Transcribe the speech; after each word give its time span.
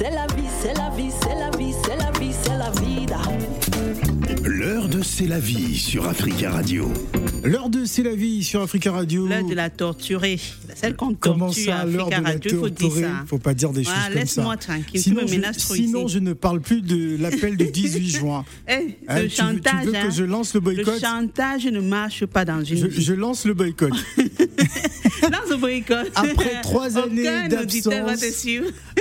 c'est 0.00 0.10
la 0.10 0.26
vie, 0.34 0.48
c'est 0.62 0.74
la 0.74 0.90
vie, 0.96 1.10
c'est 1.20 1.34
la 1.34 1.50
vie, 1.58 1.72
c'est 1.84 1.96
la 1.96 2.10
vie, 2.18 2.32
c'est 2.42 2.56
la 2.56 2.70
vida. 2.70 3.20
L'heure 4.44 4.88
de 4.88 5.02
C'est 5.02 5.26
la 5.26 5.38
vie 5.38 5.76
sur 5.78 6.06
Africa 6.08 6.50
Radio. 6.50 6.90
L'heure 7.44 7.68
de 7.68 7.84
C'est 7.84 8.02
la 8.02 8.14
vie 8.14 8.42
sur 8.42 8.62
Africa 8.62 8.92
Radio. 8.92 9.26
L'heure 9.26 9.44
de 9.44 9.54
la 9.54 9.68
torturée. 9.68 10.38
Celle 10.74 10.96
qu'on 10.96 11.14
Comment 11.14 11.46
torture 11.46 11.72
ça, 11.74 11.78
à 11.80 11.84
l'heure 11.84 12.08
de 12.08 12.14
Africa 12.14 12.20
la 12.22 12.32
Radio, 12.34 12.60
faut 12.60 12.68
torturée 12.70 13.02
ça. 13.02 13.24
Faut 13.26 13.38
pas 13.38 13.52
dire 13.54 13.70
des 13.72 13.82
Voilà, 13.82 13.98
choses 13.98 14.06
comme 14.08 14.14
ça. 14.14 14.20
laisse-moi 14.20 14.56
tranquille, 14.56 15.00
Sinon, 15.00 15.16
tu 15.20 15.22
me 15.24 15.28
je, 15.28 15.34
menaces 15.36 15.56
trop 15.58 15.74
sinon 15.74 16.04
ici. 16.06 16.14
je 16.14 16.18
ne 16.20 16.32
parle 16.32 16.60
plus 16.60 16.80
de 16.82 17.16
l'appel 17.20 17.56
du 17.58 17.66
18 17.70 18.08
juin. 18.08 18.44
Eh, 18.68 18.96
Hein, 19.08 19.22
le 19.22 19.28
tu 19.28 19.36
chantage, 19.36 19.84
veux 19.86 19.92
que 19.92 19.96
hein. 19.98 20.10
je 20.10 20.24
lance 20.24 20.54
le 20.54 20.60
boycott 20.60 20.94
Le 20.94 21.00
chantage 21.00 21.66
ne 21.66 21.80
marche 21.80 22.24
pas 22.26 22.44
dans 22.46 22.62
une 22.64 22.76
je, 22.78 22.86
vie. 22.86 23.02
je 23.02 23.12
lance 23.12 23.44
le 23.44 23.52
boycott. 23.54 23.92
Lance 25.30 25.39
boycott. 25.56 26.10
Après 26.14 26.60
trois 26.62 26.98
années 26.98 27.48
d'absence. 27.48 28.24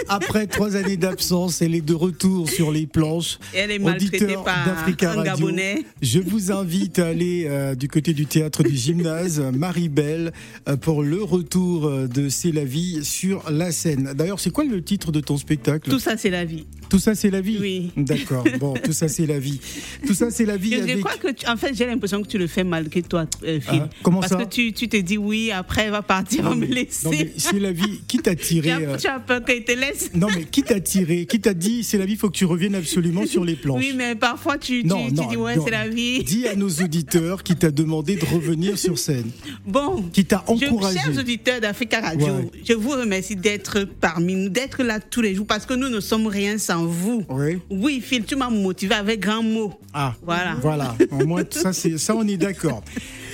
Après 0.08 0.48
trois 0.48 0.76
années 0.76 0.98
d'absence, 0.98 1.62
elle 1.62 1.76
est 1.76 1.82
de 1.82 1.94
retour 1.94 2.50
sur 2.50 2.72
les 2.72 2.88
planches. 2.88 3.38
Elle 3.54 3.72
est 3.72 3.80
maltraitée 3.80 4.36
par 4.46 4.66
d'Africa 4.66 5.12
un 5.12 5.16
Radio, 5.16 5.34
Gabonais. 5.34 5.84
Je 6.02 6.20
vous 6.20 6.52
invite 6.52 7.00
à 7.00 7.08
aller 7.08 7.46
euh, 7.48 7.76
du 7.76 7.88
côté 7.88 8.14
du 8.14 8.26
théâtre 8.26 8.64
du 8.64 8.76
gymnase 8.76 9.40
Marie-Belle 9.40 10.32
euh, 10.68 10.78
pour 10.78 11.04
le 11.04 11.22
retour 11.24 11.86
euh, 11.86 12.08
de 12.08 12.30
C'est 12.30 12.52
la 12.52 12.64
vie 12.64 13.04
sur 13.04 13.50
la 13.52 13.72
scène. 13.72 14.14
D'ailleurs, 14.16 14.40
c'est 14.40 14.52
quoi 14.52 14.64
le 14.64 14.82
titre 14.84 15.12
de 15.12 15.20
ton 15.20 15.38
spectacle? 15.38 15.90
Tout 15.90 16.00
ça, 16.00 16.18
c'est 16.18 16.30
la 16.30 16.46
vie. 16.46 16.66
Tout 16.90 17.00
ça, 17.00 17.14
c'est 17.16 17.30
la 17.30 17.42
vie? 17.42 17.58
Oui. 17.60 17.92
D'accord. 17.98 18.44
Bon, 18.60 18.74
tout 18.84 18.94
ça, 18.94 19.08
c'est 19.08 19.26
la 19.26 19.40
vie. 19.40 19.60
Tout 20.08 20.14
ça, 20.14 20.32
c'est 20.32 20.46
la 20.46 20.58
vie 20.58 20.72
Je, 20.88 20.98
crois 20.98 21.18
que, 21.18 21.32
tu- 21.32 21.48
en 21.48 21.56
fait, 21.58 21.74
j'ai 21.76 21.86
l'impression 21.86 22.22
que 22.22 22.28
tu 22.28 22.38
le 22.38 22.48
fais 22.48 22.64
malgré 22.64 23.02
toi, 23.04 23.26
euh, 23.44 23.60
Phil. 23.60 23.82
Ah, 23.84 23.90
comment 24.02 24.22
Parce 24.22 24.32
ça? 24.32 24.38
que 24.44 24.50
tu, 24.50 24.74
tu 24.74 24.88
te 24.90 24.98
dis 24.98 25.18
oui, 25.18 25.52
après, 25.52 25.84
elle 25.86 25.92
va 25.92 26.02
partir, 26.02 26.39
va 26.42 26.56
me 26.56 26.66
laisser. 26.66 27.06
Non, 27.06 27.12
mais 27.12 27.32
c'est 27.38 27.60
la 27.60 27.72
vie. 27.72 28.02
Qui 28.08 28.18
t'a 28.20 28.36
tiré 28.50 28.72
euh, 28.72 28.98
peur 29.26 29.44
qu'elle 29.44 29.64
te 29.64 29.72
laisse 29.72 30.12
Non, 30.14 30.28
mais 30.36 30.44
qui 30.46 30.64
t'a 30.64 30.80
tiré 30.80 31.26
Qui 31.26 31.40
t'a 31.40 31.54
dit 31.54 31.84
c'est 31.84 31.98
la 31.98 32.06
vie, 32.06 32.16
faut 32.16 32.30
que 32.30 32.38
tu 32.38 32.46
reviennes 32.46 32.76
absolument 32.76 33.26
sur 33.26 33.44
les 33.46 33.56
planches 33.56 33.80
Oui, 33.82 33.94
mais 33.96 34.16
parfois, 34.16 34.58
tu, 34.58 34.82
tu, 34.82 34.88
Non, 34.88 35.08
tu 35.08 35.14
non, 35.14 35.28
dis 35.28 35.38
ouais, 35.38 35.56
c'est 35.64 35.72
la 35.72 35.88
vie. 35.88 36.24
Dis 36.24 36.48
à 36.48 36.56
nos 36.56 36.70
auditeurs 36.70 37.44
qui 37.44 37.56
t'a 37.56 37.72
demandé 37.72 38.16
de 38.16 38.26
revenir 38.26 38.78
sur 38.78 38.98
scène, 38.98 39.30
Bon. 39.66 40.04
qui 40.14 40.26
t'a 40.26 40.44
encouragé. 40.48 41.00
chers 41.00 41.18
auditeurs 41.18 41.62
d'Africa 41.62 42.00
Radio, 42.02 42.28
Ouais. 42.28 42.50
je 42.68 42.74
vous 42.74 42.92
remercie 42.92 43.36
d'être 43.36 43.86
parmi 44.00 44.36
nous, 44.36 44.50
d'être 44.50 44.84
là 44.84 45.00
tous 45.00 45.22
les 45.22 45.36
jours 45.36 45.46
parce 45.48 45.66
que 45.66 45.74
nous 45.74 45.90
ne 45.90 46.00
sommes 46.00 46.28
rien 46.28 46.58
sans 46.58 46.86
vous. 46.86 47.24
Oui. 47.30 47.58
Oui, 47.70 48.02
Phil, 48.06 48.24
tu 48.24 48.36
m'as 48.36 48.50
motivé 48.50 48.96
avec 48.96 49.20
grand 49.20 49.44
mot. 49.44 49.74
Ah, 49.94 50.16
Voilà. 50.24 50.56
Voilà. 50.62 50.96
Au 51.12 51.26
moins, 51.26 51.44
ça, 51.50 51.74
ça, 51.74 52.16
on 52.16 52.28
est 52.28 52.38
d'accord. 52.38 52.84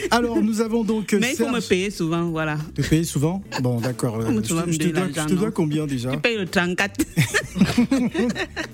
Alors, 0.11 0.42
nous 0.42 0.61
avons 0.61 0.84
donc. 0.84 1.14
Mais 1.14 1.31
il 1.31 1.36
faut 1.38 1.50
me 1.50 1.59
payer 1.61 1.89
souvent, 1.89 2.25
voilà. 2.30 2.58
Te 2.75 2.81
payer 2.81 3.03
souvent 3.03 3.42
Bon, 3.61 3.80
d'accord. 3.80 4.20
euh, 4.20 4.28
Je, 4.44 4.72
je 4.72 4.78
te 4.78 4.88
dois, 4.89 5.03
je 5.14 5.28
te 5.28 5.34
dois 5.34 5.52
combien 5.52 5.86
déjà 5.86 6.11
Tu 6.11 6.17
payes 6.20 6.38
le 6.38 6.45
34. 6.45 7.02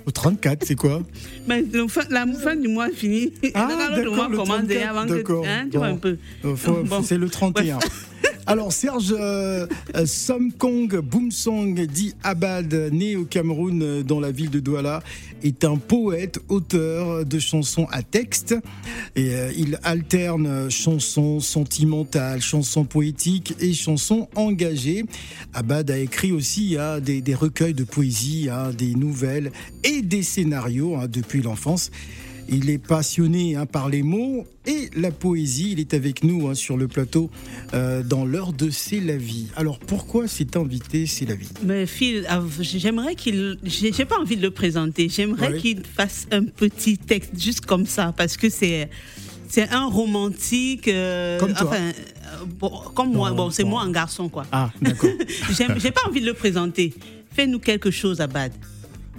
Au 0.05 0.11
34, 0.11 0.63
c'est 0.65 0.75
quoi 0.75 1.01
le 1.47 1.87
fin- 1.87 2.01
la 2.09 2.25
fin 2.27 2.55
du 2.55 2.67
mois 2.67 2.89
est 2.89 2.93
finie. 2.95 3.31
Ah, 3.53 3.67
d'accord, 3.95 4.15
mois 4.15 4.27
le 4.29 4.37
commence 4.37 4.47
34, 4.47 4.67
déjà 4.67 4.89
avant 4.89 5.05
que. 5.05 5.13
d'accord. 5.13 5.45
Hein, 5.47 5.67
tu 5.71 5.77
vois 5.77 5.87
un 5.87 5.95
peu. 5.95 6.17
Euh, 6.45 6.55
Bon. 6.85 7.01
C'est 7.03 7.17
le 7.17 7.29
31. 7.29 7.79
Alors 8.45 8.73
Serge 8.73 9.13
euh, 9.17 9.67
euh, 9.95 10.05
Somkong 10.05 10.99
Boumsong 10.99 11.85
dit 11.85 12.13
Abad, 12.23 12.73
né 12.91 13.15
au 13.15 13.25
Cameroun 13.25 13.81
euh, 13.81 14.03
dans 14.03 14.19
la 14.19 14.31
ville 14.31 14.49
de 14.49 14.59
Douala, 14.59 15.01
est 15.43 15.63
un 15.63 15.77
poète, 15.77 16.39
auteur 16.49 17.25
de 17.25 17.39
chansons 17.39 17.87
à 17.91 18.03
texte. 18.03 18.55
Et 19.15 19.33
euh, 19.33 19.51
il 19.57 19.79
alterne 19.83 20.69
chansons 20.69 21.39
sentimentales, 21.39 22.41
chansons 22.41 22.85
poétiques 22.85 23.55
et 23.59 23.73
chansons 23.73 24.27
engagées. 24.35 25.05
Abad 25.53 25.89
a 25.91 25.97
écrit 25.97 26.31
aussi 26.31 26.77
hein, 26.79 26.99
des, 26.99 27.21
des 27.21 27.35
recueils 27.35 27.73
de 27.73 27.83
poésie, 27.83 28.49
hein, 28.51 28.71
des 28.77 28.95
nouvelles 28.95 29.51
et 29.83 30.01
des 30.01 30.23
scénarios 30.23 30.95
hein, 30.95 31.07
depuis 31.07 31.41
l'enfance. 31.41 31.91
Il 32.49 32.69
est 32.69 32.77
passionné 32.77 33.55
hein, 33.55 33.65
par 33.65 33.87
les 33.89 34.03
mots 34.03 34.45
et 34.65 34.89
la 34.95 35.11
poésie. 35.11 35.69
Il 35.71 35.79
est 35.79 35.93
avec 35.93 36.23
nous 36.23 36.47
hein, 36.47 36.53
sur 36.55 36.75
le 36.77 36.87
plateau 36.87 37.29
euh, 37.73 38.03
dans 38.03 38.25
l'heure 38.25 38.51
de 38.53 38.69
C'est 38.69 38.99
la 38.99 39.15
vie. 39.17 39.47
Alors 39.55 39.79
pourquoi 39.79 40.27
cet 40.27 40.57
invité 40.57 41.05
C'est 41.05 41.25
la 41.25 41.35
vie? 41.35 41.47
Mais 41.63 41.85
Phil, 41.85 42.27
euh, 42.29 42.41
j'aimerais 42.59 43.15
qu'il. 43.15 43.57
J'ai 43.63 44.05
pas 44.05 44.19
envie 44.19 44.35
de 44.37 44.41
le 44.41 44.51
présenter. 44.51 45.07
J'aimerais 45.09 45.53
Ouais. 45.53 45.57
qu'il 45.59 45.83
fasse 45.85 46.27
un 46.31 46.43
petit 46.43 46.97
texte 46.97 47.31
juste 47.39 47.65
comme 47.65 47.85
ça 47.85 48.13
parce 48.15 48.37
que 48.37 48.49
c'est. 48.49 48.89
C'est 49.47 49.69
un 49.69 49.85
romantique. 49.87 50.87
euh, 50.87 51.37
Comme 51.39 51.53
toi. 51.53 51.67
Enfin, 51.67 51.81
euh, 51.89 52.45
bon, 52.57 52.69
comme 52.95 53.11
moi. 53.11 53.31
Bon, 53.31 53.49
c'est 53.49 53.65
moi 53.65 53.81
en 53.81 53.89
garçon, 53.91 54.29
quoi. 54.29 54.45
Ah, 54.51 54.71
d'accord. 54.81 55.09
J'ai 55.77 55.91
pas 55.91 56.01
envie 56.07 56.21
de 56.21 56.25
le 56.25 56.33
présenter. 56.33 56.93
Fais-nous 57.33 57.59
quelque 57.59 57.91
chose, 57.91 58.21
Abad. 58.21 58.53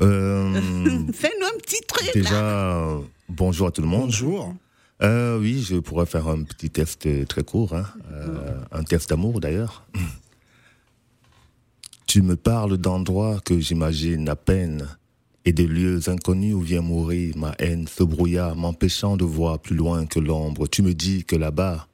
Euh, 0.02 0.52
Fais-nous 1.12 1.46
un 1.46 1.58
petit 1.58 1.80
truc. 1.86 2.10
déjà, 2.14 2.34
euh, 2.34 2.98
bonjour 3.28 3.68
à 3.68 3.70
tout 3.70 3.82
le 3.82 3.88
monde. 3.88 4.06
Bonjour. 4.06 4.54
Euh, 5.02 5.38
oui, 5.38 5.62
je 5.62 5.76
pourrais 5.76 6.06
faire 6.06 6.28
un 6.28 6.42
petit 6.42 6.70
test 6.70 7.08
très 7.26 7.42
court, 7.42 7.74
hein. 7.74 7.86
Euh, 8.12 8.60
un 8.70 8.82
test 8.84 9.10
d'amour 9.10 9.40
d'ailleurs. 9.40 9.86
Tu 12.06 12.20
me 12.20 12.36
parles 12.36 12.76
d'endroits 12.76 13.40
que 13.42 13.58
j'imagine 13.58 14.28
à 14.28 14.36
peine 14.36 14.86
et 15.46 15.54
de 15.54 15.64
lieux 15.64 16.10
inconnus 16.10 16.54
où 16.54 16.60
vient 16.60 16.82
mourir 16.82 17.34
ma 17.38 17.54
haine, 17.58 17.86
ce 17.88 18.02
brouillard 18.02 18.54
m'empêchant 18.54 19.16
de 19.16 19.24
voir 19.24 19.58
plus 19.58 19.76
loin 19.76 20.04
que 20.04 20.20
l'ombre. 20.20 20.66
Tu 20.66 20.82
me 20.82 20.92
dis 20.92 21.24
que 21.24 21.36
là-bas, 21.36 21.88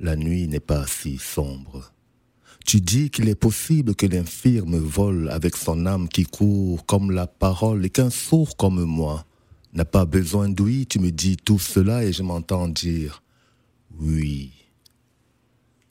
la 0.00 0.16
nuit 0.16 0.48
n'est 0.48 0.58
pas 0.58 0.86
si 0.86 1.18
sombre. 1.18 1.92
Tu 2.66 2.80
dis 2.80 3.10
qu'il 3.10 3.28
est 3.28 3.34
possible 3.34 3.94
que 3.94 4.06
l'infirme 4.06 4.76
vole 4.76 5.30
avec 5.30 5.56
son 5.56 5.86
âme 5.86 6.08
qui 6.08 6.24
court 6.24 6.84
comme 6.86 7.10
la 7.10 7.26
parole 7.26 7.84
et 7.86 7.90
qu'un 7.90 8.10
sourd 8.10 8.56
comme 8.56 8.84
moi 8.84 9.24
n'a 9.72 9.84
pas 9.84 10.04
besoin 10.04 10.48
d'ouïe. 10.48 10.86
Tu 10.86 10.98
me 10.98 11.10
dis 11.10 11.36
tout 11.36 11.58
cela 11.58 12.04
et 12.04 12.12
je 12.12 12.22
m'entends 12.22 12.68
dire 12.68 13.22
oui. 13.98 14.52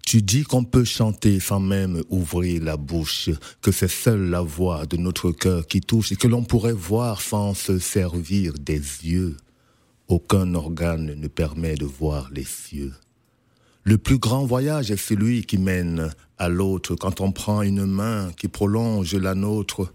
Tu 0.06 0.22
dis 0.22 0.44
qu'on 0.44 0.63
peut 0.63 0.85
chanter 0.85 1.41
sans 1.41 1.59
même 1.59 2.01
ouvrir 2.09 2.63
la 2.63 2.78
bouche, 2.78 3.29
que 3.62 3.74
c'est 3.74 3.89
seule 3.89 4.29
la 4.29 4.41
voix 4.41 4.85
de 4.85 4.95
notre 4.95 5.31
cœur 5.31 5.68
qui 5.68 5.81
touche 5.81 6.13
et 6.13 6.16
que 6.16 6.29
l'on 6.29 6.44
pourrait 6.44 6.72
voir 6.72 7.22
sans 7.22 7.53
se 7.53 7.78
servir 7.78 8.53
des 8.53 8.75
yeux. 8.75 9.35
Aucun 10.07 10.56
organe 10.56 11.13
ne 11.16 11.28
permet 11.28 11.75
de 11.75 11.84
voir 11.84 12.29
les 12.31 12.45
cieux. 12.45 12.94
Le 13.88 13.98
plus 13.98 14.18
grand 14.18 14.46
voyage 14.46 14.92
est 14.92 14.98
celui 14.98 15.46
qui 15.46 15.58
mène 15.58 16.09
à 16.38 16.50
l'autre 16.50 16.96
quand 16.96 17.22
on 17.22 17.31
prend 17.31 17.62
une 17.62 17.86
main 17.86 18.34
qui 18.36 18.50
prolonge 18.50 19.16
la 19.16 19.34
nôtre. 19.34 19.94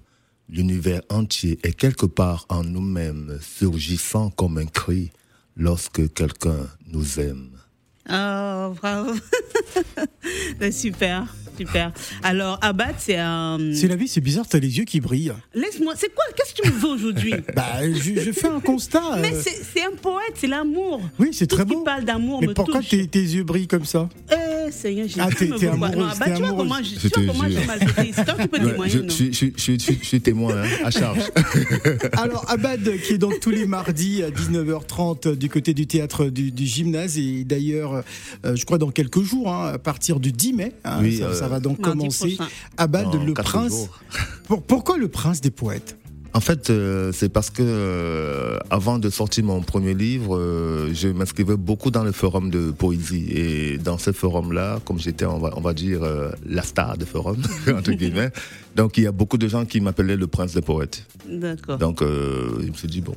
L'univers 0.49 1.03
entier 1.11 1.59
est 1.63 1.75
quelque 1.75 2.07
part 2.07 2.47
en 2.49 2.65
nous-mêmes, 2.65 3.39
surgissant 3.43 4.31
comme 4.31 4.57
un 4.57 4.65
cri 4.65 5.11
lorsque 5.59 6.11
quelqu'un 6.15 6.69
nous 6.87 7.21
aime. 7.21 7.51
Oh, 8.09 8.73
bravo. 8.81 9.13
Super, 10.71 11.27
super. 11.67 11.93
Alors, 12.23 12.59
Abad, 12.63 12.95
c'est 12.99 13.17
un. 13.19 13.59
C'est 13.75 13.89
la 13.89 13.97
vie, 13.97 14.09
c'est 14.09 14.21
bizarre, 14.21 14.47
t'as 14.49 14.59
les 14.59 14.79
yeux 14.79 14.85
qui 14.85 15.01
brillent. 15.01 15.33
Laisse-moi. 15.55 15.95
C'est 15.97 16.13
quoi 16.15 16.25
Qu'est-ce 16.37 16.55
que 16.55 16.63
tu 16.63 16.73
me 16.73 16.79
veux 16.79 16.89
aujourd'hui? 16.89 17.35
Bah, 17.55 17.81
je, 17.83 18.21
je 18.21 18.33
fais 18.33 18.49
un 18.49 18.61
constat. 18.61 19.17
Mais 19.21 19.33
euh, 19.35 19.41
c'est 19.43 19.63
c'est 19.75 19.83
un 19.83 19.95
poète, 20.01 20.35
c'est 20.37 20.47
l'amour. 20.47 21.01
Oui, 21.19 21.31
c'est 21.33 21.47
très 21.47 21.65
beau. 21.65 21.83
parle 21.83 22.05
d'amour 22.05 22.41
Mais 22.41 22.47
me 22.49 22.55
pourquoi 22.55 22.81
touche. 22.81 22.89
tes, 22.91 23.07
tes 23.07 23.21
yeux 23.21 23.45
brillent 23.45 23.67
comme 23.69 23.85
ça? 23.85 24.09
Eh, 24.31 24.71
Seigneur 24.73 25.07
Jésus. 25.07 25.21
Ah, 25.21 25.29
t'es- 25.31 25.51
tu 25.51 25.67
vois 25.67 25.79
comment 26.57 26.77
j'ai 26.83 26.97
ici. 26.97 27.11
Toi, 27.11 27.23
tu 28.41 28.49
peux 28.49 28.59
témoigner, 28.59 29.09
je, 29.09 29.79
suis 30.03 30.21
témoin, 30.21 30.55
hein, 30.63 30.69
à 30.85 30.91
charge. 30.91 31.19
Alors, 32.17 32.45
Abad, 32.51 32.81
qui 33.07 33.15
est 33.15 33.19
donc 33.19 33.41
tous 33.41 33.51
les 33.51 33.67
mardis 33.67 34.23
à 34.23 34.31
19h30 34.31 35.35
du 35.37 35.49
côté 35.49 35.75
du 35.75 35.87
théâtre 35.87 36.27
du, 36.27 36.51
du 36.51 36.67
gymnase, 36.67 37.19
et 37.19 37.45
d'ailleurs, 37.45 38.03
euh, 38.45 38.57
je 38.57 38.65
crois 38.65 38.79
dans 38.79 38.91
quelques 38.91 39.23
jours, 39.23 39.53
hein, 39.53 39.73
à 39.75 39.79
partir 39.79 40.21
du 40.21 40.33
10 40.33 40.53
mai, 40.53 40.73
hein, 40.85 40.99
Oui, 41.03 41.19
ça, 41.19 41.25
euh, 41.25 41.35
ça 41.35 41.49
va 41.49 41.52
donc 41.61 41.79
mardi 41.81 41.99
commencer. 42.01 42.37
prochain. 42.37 42.51
Abad, 42.77 43.11
Dans 43.11 43.23
le 43.25 43.33
prince. 43.35 43.89
Pour- 44.47 44.63
pourquoi 44.63 44.99
le 44.99 45.09
prince 45.09 45.41
des 45.41 45.51
poètes? 45.51 45.97
En 46.35 46.41
fait, 46.41 46.71
euh, 46.71 47.13
c'est 47.13 47.29
parce 47.29 47.51
que 47.51 47.63
euh, 47.63 48.59
avant 48.71 48.99
de 48.99 49.11
sortir 49.11 49.45
mon 49.45 49.61
premier 49.61 49.93
livre, 49.93 50.35
euh, 50.39 50.91
je 50.95 51.09
m'inscrivais 51.09 51.57
beaucoup 51.59 51.91
dans 51.91 52.05
le 52.05 52.13
forum 52.13 52.49
de 52.49 52.71
poésie. 52.71 53.27
Et 53.33 53.77
dans 53.77 53.99
ce 53.99 54.13
forum-là, 54.13 54.81
comme 54.87 54.99
j'étais, 54.99 55.27
on 55.27 55.39
va, 55.39 55.51
on 55.57 55.61
va 55.61 55.75
dire, 55.75 56.01
la 56.47 56.63
star 56.63 56.97
de 56.97 57.05
forum, 57.05 57.37
entre 57.69 57.93
guillemets, 57.93 58.31
donc 58.77 58.97
il 58.97 59.05
y 59.05 59.07
a 59.07 59.13
beaucoup 59.13 59.37
de 59.37 59.47
gens 59.47 59.67
qui 59.67 59.83
m'appelaient 59.83 60.17
le 60.17 60.27
prince 60.27 60.55
des 60.55 60.63
poètes. 60.63 61.05
D'accord. 61.29 61.77
Donc 61.77 62.01
euh, 62.01 62.61
je 62.63 62.69
me 62.69 62.75
suis 62.75 62.89
dit, 62.89 63.03
bon, 63.03 63.15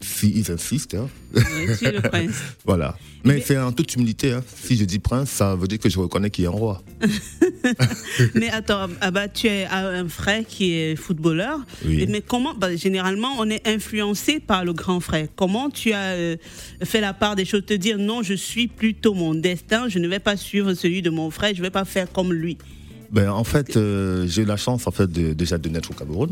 s'ils 0.00 0.50
insistent, 0.50 0.94
hein, 0.94 1.08
Oui, 1.34 1.42
tu 1.78 1.86
es 1.86 1.92
le 1.92 2.00
prince. 2.02 2.34
voilà. 2.64 2.96
Mais, 3.24 3.34
Mais- 3.34 3.40
c'est 3.40 3.58
en 3.58 3.72
toute 3.72 3.94
humilité. 3.94 4.32
hein. 4.32 4.42
Si 4.62 4.76
je 4.76 4.84
dis 4.84 4.98
prince, 4.98 5.30
ça 5.30 5.54
veut 5.56 5.66
dire 5.66 5.78
que 5.78 5.88
je 5.88 5.98
reconnais 5.98 6.30
qu'il 6.30 6.44
a 6.46 6.48
un 6.48 6.52
roi. 6.52 6.82
Mais 8.34 8.48
attends, 8.50 8.88
Abad, 9.00 9.32
tu 9.32 9.48
as 9.48 9.88
un 9.88 10.08
frère 10.08 10.44
qui 10.46 10.72
est 10.74 10.96
footballeur. 10.96 11.58
Oui. 11.84 12.06
Mais 12.08 12.20
comment 12.20 12.54
bah, 12.54 12.74
Généralement, 12.76 13.34
on 13.38 13.48
est 13.50 13.66
influencé 13.66 14.38
par 14.40 14.64
le 14.64 14.72
grand 14.72 15.00
frère. 15.00 15.28
Comment 15.34 15.70
tu 15.70 15.92
as 15.92 16.12
euh, 16.12 16.36
fait 16.84 17.00
la 17.00 17.12
part 17.14 17.36
des 17.36 17.44
choses 17.44 17.64
Te 17.66 17.74
dire 17.74 17.98
non, 17.98 18.22
je 18.22 18.34
suis 18.34 18.68
plutôt 18.68 19.14
mon 19.14 19.34
destin, 19.34 19.88
je 19.88 19.98
ne 19.98 20.08
vais 20.08 20.20
pas 20.20 20.36
suivre 20.36 20.74
celui 20.74 21.02
de 21.02 21.10
mon 21.10 21.30
frère, 21.30 21.52
je 21.54 21.58
ne 21.60 21.66
vais 21.66 21.70
pas 21.70 21.84
faire 21.84 22.10
comme 22.12 22.32
lui? 22.32 22.58
Ben, 23.10 23.30
en 23.30 23.44
fait, 23.44 23.76
euh, 23.76 24.26
j'ai 24.26 24.42
eu 24.42 24.44
la 24.44 24.56
chance 24.56 24.86
en 24.86 24.90
fait 24.90 25.10
de, 25.10 25.32
déjà 25.32 25.58
de 25.58 25.68
naître 25.68 25.90
au 25.90 25.94
Cameroun. 25.94 26.30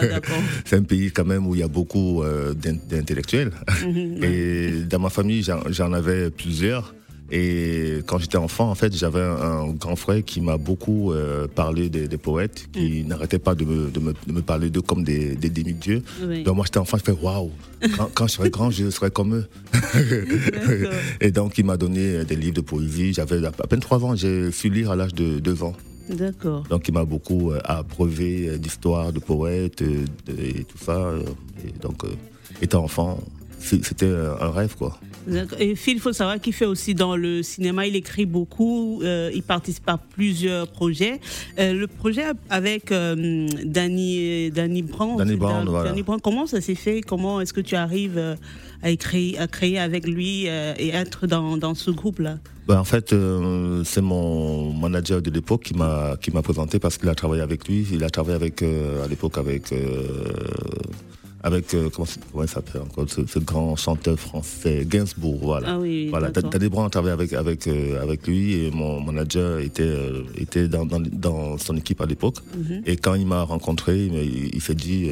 Ouais. 0.00 0.10
C'est 0.64 0.76
un 0.76 0.82
pays 0.82 1.10
quand 1.10 1.24
même 1.24 1.46
où 1.46 1.54
il 1.54 1.60
y 1.60 1.64
a 1.64 1.68
beaucoup 1.68 2.22
euh, 2.22 2.54
d'in- 2.54 2.76
d'intellectuels. 2.88 3.52
Mhm, 3.86 4.22
Et 4.24 4.70
dans 4.88 4.98
ma 4.98 5.10
famille, 5.10 5.42
j'en 5.70 5.92
avais 5.92 6.30
plusieurs. 6.30 6.94
Et 7.32 8.00
quand 8.06 8.18
j'étais 8.18 8.38
enfant, 8.38 8.72
en 8.72 8.74
fait, 8.74 8.92
j'avais 8.96 9.20
un, 9.22 9.36
un 9.68 9.68
grand 9.72 9.94
frère 9.94 10.24
qui 10.24 10.40
m'a 10.40 10.56
beaucoup 10.56 11.12
euh, 11.12 11.46
parlé 11.46 11.88
des, 11.88 12.08
des 12.08 12.16
poètes, 12.18 12.66
qui 12.72 13.04
n'arrêtait 13.04 13.38
pas 13.38 13.54
de 13.54 13.64
me, 13.64 13.88
de 13.88 14.00
me, 14.00 14.12
de 14.26 14.32
me 14.32 14.42
parler 14.42 14.68
d'eux 14.68 14.80
comme 14.82 15.04
des, 15.04 15.36
des 15.36 15.48
demi-dieux. 15.48 16.02
Oui. 16.26 16.42
Donc 16.42 16.56
moi, 16.56 16.64
j'étais 16.66 16.78
enfant, 16.78 16.98
je 16.98 17.04
fais 17.04 17.12
waouh, 17.22 17.52
quand, 17.96 18.10
quand 18.14 18.26
je 18.26 18.32
serai 18.32 18.50
grand, 18.50 18.72
je 18.72 18.90
serai 18.90 19.12
comme 19.12 19.36
eux. 19.36 19.46
Et 21.20 21.30
donc, 21.30 21.56
il 21.58 21.64
m'a 21.64 21.76
donné 21.76 22.24
des 22.24 22.34
livres 22.36 22.56
de 22.56 22.60
poésie. 22.62 23.12
J'avais 23.14 23.44
à 23.46 23.52
peine 23.52 23.80
trois 23.80 24.04
ans, 24.04 24.16
j'ai 24.16 24.50
su 24.50 24.68
lire 24.68 24.90
à 24.90 24.96
l'âge 24.96 25.14
de 25.14 25.38
deux 25.38 25.62
ans. 25.62 25.74
D'accord. 26.08 26.64
Donc, 26.68 26.88
il 26.88 26.94
m'a 26.94 27.04
beaucoup 27.04 27.50
euh, 27.50 27.60
abreuvé 27.64 28.48
euh, 28.48 28.58
d'histoires, 28.58 29.12
de 29.12 29.20
poètes 29.20 29.82
euh, 29.82 30.04
et 30.28 30.64
tout 30.64 30.78
ça. 30.78 31.12
Et 31.64 31.72
donc, 31.80 32.02
étant 32.62 32.84
enfant, 32.84 33.20
c'était 33.58 34.06
un 34.40 34.50
rêve, 34.50 34.74
quoi. 34.76 34.98
Et 35.58 35.74
Phil, 35.74 35.96
il 35.96 36.00
faut 36.00 36.12
savoir 36.14 36.40
qu'il 36.40 36.54
fait 36.54 36.64
aussi 36.64 36.94
dans 36.94 37.14
le 37.14 37.42
cinéma, 37.42 37.86
il 37.86 37.94
écrit 37.94 38.24
beaucoup, 38.24 39.02
euh, 39.02 39.30
il 39.34 39.42
participe 39.42 39.86
à 39.88 39.98
plusieurs 39.98 40.66
projets. 40.66 41.20
Euh, 41.58 41.74
le 41.74 41.86
projet 41.86 42.24
avec 42.48 42.90
euh, 42.90 43.46
Danny, 43.64 44.50
Danny 44.50 44.82
Brand, 44.82 45.18
Danny 45.18 45.36
Brand, 45.36 45.68
voilà. 45.68 45.90
Danny 45.90 46.02
Brand, 46.02 46.20
comment 46.22 46.46
ça 46.46 46.60
s'est 46.62 46.74
fait? 46.74 47.02
Comment 47.02 47.40
est-ce 47.40 47.52
que 47.52 47.60
tu 47.60 47.76
arrives 47.76 48.36
à, 48.82 48.96
créer 48.96 49.78
avec 49.78 50.06
lui 50.06 50.48
euh, 50.48 50.74
et 50.78 50.90
être 50.90 51.26
dans, 51.26 51.56
dans 51.56 51.74
ce 51.74 51.90
groupe-là 51.90 52.38
Ben, 52.66 52.78
en 52.78 52.84
fait, 52.84 53.12
euh, 53.12 53.82
c'est 53.84 54.00
mon 54.00 54.72
manager 54.72 55.20
de 55.22 55.30
l'époque 55.30 55.62
qui 55.62 55.74
m'a 55.74 56.42
présenté 56.42 56.78
parce 56.78 56.98
qu'il 56.98 57.08
a 57.08 57.14
travaillé 57.14 57.42
avec 57.42 57.68
lui. 57.68 57.86
Il 57.92 58.04
a 58.04 58.10
travaillé 58.10 58.36
avec 58.36 58.62
euh, 58.62 59.04
à 59.04 59.08
l'époque 59.08 59.38
avec 59.38 59.72
avec 61.42 61.72
euh, 61.74 61.88
comment, 61.90 62.06
comment 62.30 62.44
il 62.44 62.48
s'appelle 62.48 62.82
encore 62.82 63.08
ce, 63.08 63.26
ce 63.26 63.38
grand 63.38 63.74
chanteur 63.76 64.18
français 64.18 64.84
Gainsbourg. 64.86 65.38
Voilà. 65.42 65.68
Ah 65.70 65.78
oui, 65.78 66.08
Voilà, 66.10 66.30
Brown 66.70 66.90
travaillé 66.90 67.12
avec 67.14 67.32
avec 67.32 67.66
euh, 67.66 68.02
avec 68.02 68.26
lui 68.26 68.54
et 68.66 68.70
mon 68.70 69.00
manager 69.00 69.58
était 69.60 69.82
euh, 69.84 70.24
était 70.36 70.68
dans, 70.68 70.84
dans 70.84 71.00
dans 71.00 71.56
son 71.58 71.76
équipe 71.76 72.00
à 72.00 72.06
l'époque. 72.06 72.36
Mhm. 72.56 72.82
Et 72.86 72.96
quand 72.96 73.14
il 73.14 73.26
m'a 73.26 73.42
rencontré, 73.42 74.06
il, 74.06 74.60
s'est 74.60 74.74
dit 74.74 75.10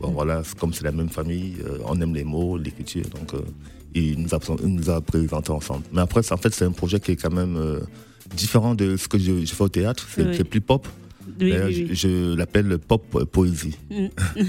bon 0.00 0.10
voilà, 0.12 0.42
comme 0.58 0.72
c'est 0.72 0.84
la 0.84 0.92
même 0.92 1.10
famille, 1.10 1.56
on 1.86 2.00
aime 2.00 2.14
les 2.14 2.24
mots, 2.24 2.56
l'écriture, 2.56 3.04
donc 3.10 3.40
il 3.94 4.18
nous 4.22 4.34
a 4.34 4.38
il 4.62 4.74
nous 4.74 4.88
a 4.90 5.00
présenté 5.00 5.50
ensemble. 5.52 5.84
Mais 5.92 6.00
après, 6.00 6.22
c'est- 6.22 6.32
en 6.32 6.38
fait, 6.38 6.54
c'est 6.54 6.64
un 6.64 6.72
projet 6.72 6.98
qui 7.00 7.12
est 7.12 7.16
quand 7.16 7.32
même 7.32 7.56
différent 8.34 8.74
de 8.74 8.96
ce 8.96 9.08
que 9.08 9.18
je, 9.18 9.44
je 9.44 9.52
fais 9.54 9.64
au 9.64 9.68
théâtre. 9.68 10.06
C'est 10.14 10.22
Oui. 10.26 10.34
c'est 10.36 10.44
plus 10.44 10.60
pop. 10.60 10.86
Oui, 11.40 11.50
D'ailleurs, 11.50 11.68
oui, 11.68 11.86
oui. 11.90 11.94
je, 11.94 12.34
l'appelle 12.36 12.78
pop 12.78 13.24
poésie. 13.30 13.76
Mm. 13.90 14.06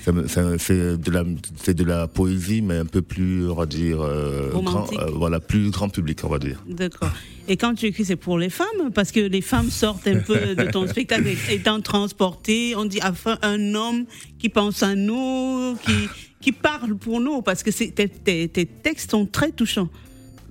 C'est- 0.00 0.58
C'est 0.58 0.96
de 1.00 1.10
la 1.10 1.24
c'est 1.62 1.74
de 1.74 1.84
la 1.84 2.06
poésie, 2.06 2.62
mais 2.62 2.76
un 2.78 2.86
peu 2.86 3.02
plus, 3.02 3.46
on 3.50 3.54
va 3.54 3.66
dire, 3.66 4.00
euh, 4.00 4.50
grand, 4.52 4.86
euh, 4.94 5.06
voilà, 5.12 5.40
plus 5.40 5.70
grand 5.70 5.88
public, 5.88 6.20
on 6.24 6.28
va 6.28 6.38
dire. 6.38 6.62
D'accord. 6.68 7.10
Et 7.48 7.56
quand 7.56 7.74
tu 7.74 7.86
écris, 7.86 8.04
c'est 8.04 8.16
pour 8.16 8.38
les 8.38 8.48
femmes? 8.48 8.90
Parce 8.94 9.10
que 9.12 9.20
les 9.20 9.40
femmes 9.42 9.70
sortent 9.70 10.06
un 10.06 10.20
peu 10.20 10.54
de 10.54 10.70
ton 10.70 10.86
spectacle 10.94 11.26
étant 11.50 11.80
transportées. 11.80 12.74
On 12.76 12.84
dit 12.84 13.00
enfin 13.02 13.38
un 13.42 13.74
homme 13.74 14.04
qui 14.38 14.48
pense 14.48 14.82
à 14.82 14.94
nous, 14.94 15.76
qui, 15.84 15.92
qui 16.40 16.52
parle 16.52 16.96
pour 16.96 17.20
nous. 17.20 17.42
Parce 17.42 17.62
que 17.62 17.70
tes, 17.70 18.08
tes- 18.08 18.48
tes 18.48 18.66
textes 18.66 19.10
sont 19.10 19.26
très 19.26 19.50
touchants. 19.50 19.88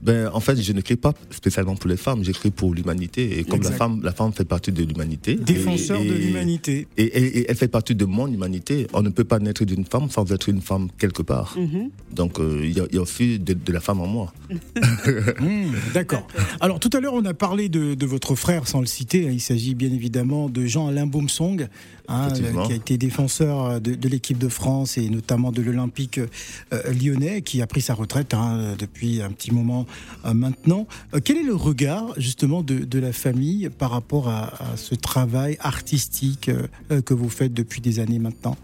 Ben, 0.01 0.29
en 0.33 0.39
fait, 0.39 0.55
je 0.61 0.71
n'écris 0.73 0.95
pas 0.95 1.13
spécialement 1.31 1.75
pour 1.75 1.89
les 1.89 1.97
femmes, 1.97 2.23
j'écris 2.23 2.51
pour 2.51 2.73
l'humanité. 2.73 3.39
Et 3.39 3.43
comme 3.43 3.61
la 3.63 3.71
femme, 3.71 4.01
la 4.03 4.11
femme 4.11 4.31
fait 4.31 4.45
partie 4.45 4.71
de 4.71 4.83
l'humanité. 4.83 5.35
Défenseur 5.35 5.99
et- 6.01 6.07
de 6.07 6.13
l'humanité. 6.13 6.87
Et, 6.97 7.03
et- 7.05 7.45
elle 7.49 7.55
fait 7.55 7.67
partie 7.67 7.95
de 7.95 8.05
mon 8.05 8.27
humanité. 8.27 8.87
On 8.93 9.01
ne 9.01 9.09
peut 9.09 9.23
pas 9.23 9.39
naître 9.39 9.65
d'une 9.65 9.85
femme 9.85 10.09
sans 10.09 10.31
être 10.31 10.49
une 10.49 10.61
femme 10.61 10.87
quelque 10.97 11.21
part. 11.23 11.55
Mhm. 11.57 11.89
Donc, 12.13 12.39
euh, 12.39 12.61
il 12.63 12.77
y, 12.77 12.79
a- 12.79 12.85
il 12.89 12.95
y 12.95 12.97
a 12.99 13.01
aussi 13.01 13.39
de, 13.39 13.53
de 13.53 13.71
la 13.73 13.79
femme 13.79 13.99
en 14.01 14.07
moi. 14.07 14.33
Mmh, 15.39 15.71
D'accord. 15.93 16.27
Alors 16.59 16.79
tout 16.79 16.89
à 16.93 16.99
l'heure, 16.99 17.13
on 17.13 17.25
a 17.25 17.33
parlé 17.33 17.69
de, 17.69 17.93
de 17.95 18.05
votre 18.05 18.35
frère, 18.35 18.67
sans 18.67 18.79
le 18.81 18.85
citer. 18.85 19.27
hein. 19.27 19.31
Il 19.31 19.39
s'agit 19.41 19.75
bien 19.75 19.91
évidemment 19.91 20.49
de 20.49 20.65
Jean-Alain 20.65 21.05
Baumsong, 21.07 21.67
hein, 22.07 22.29
qui 22.31 22.71
a 22.71 22.75
été 22.75 22.97
défenseur 22.97 23.81
de, 23.81 23.95
de 23.95 24.09
l'équipe 24.09 24.37
de 24.37 24.49
France 24.49 24.97
et 24.97 25.09
notamment 25.09 25.51
de 25.51 25.61
l'Olympique 25.61 26.19
euh, 26.19 26.93
lyonnais, 26.93 27.41
qui 27.41 27.61
a 27.61 27.67
pris 27.67 27.81
sa 27.81 27.93
retraite 27.93 28.33
hein, 28.33 28.75
depuis 28.77 29.21
un 29.21 29.31
petit 29.31 29.51
moment 29.51 29.85
euh, 30.25 30.33
maintenant. 30.33 30.87
Euh, 31.13 31.19
quel 31.23 31.37
est 31.37 31.43
le 31.43 31.55
regard 31.55 32.13
justement 32.17 32.63
de, 32.63 32.79
de 32.79 32.99
la 32.99 33.13
famille 33.13 33.69
par 33.69 33.91
rapport 33.91 34.29
à, 34.29 34.71
à 34.71 34.77
ce 34.77 34.95
travail 34.95 35.57
artistique 35.59 36.49
euh, 36.49 36.67
euh, 36.91 37.01
que 37.01 37.13
vous 37.13 37.29
faites 37.29 37.53
depuis 37.53 37.81
des 37.81 37.99
années 37.99 38.19
maintenant? 38.19 38.57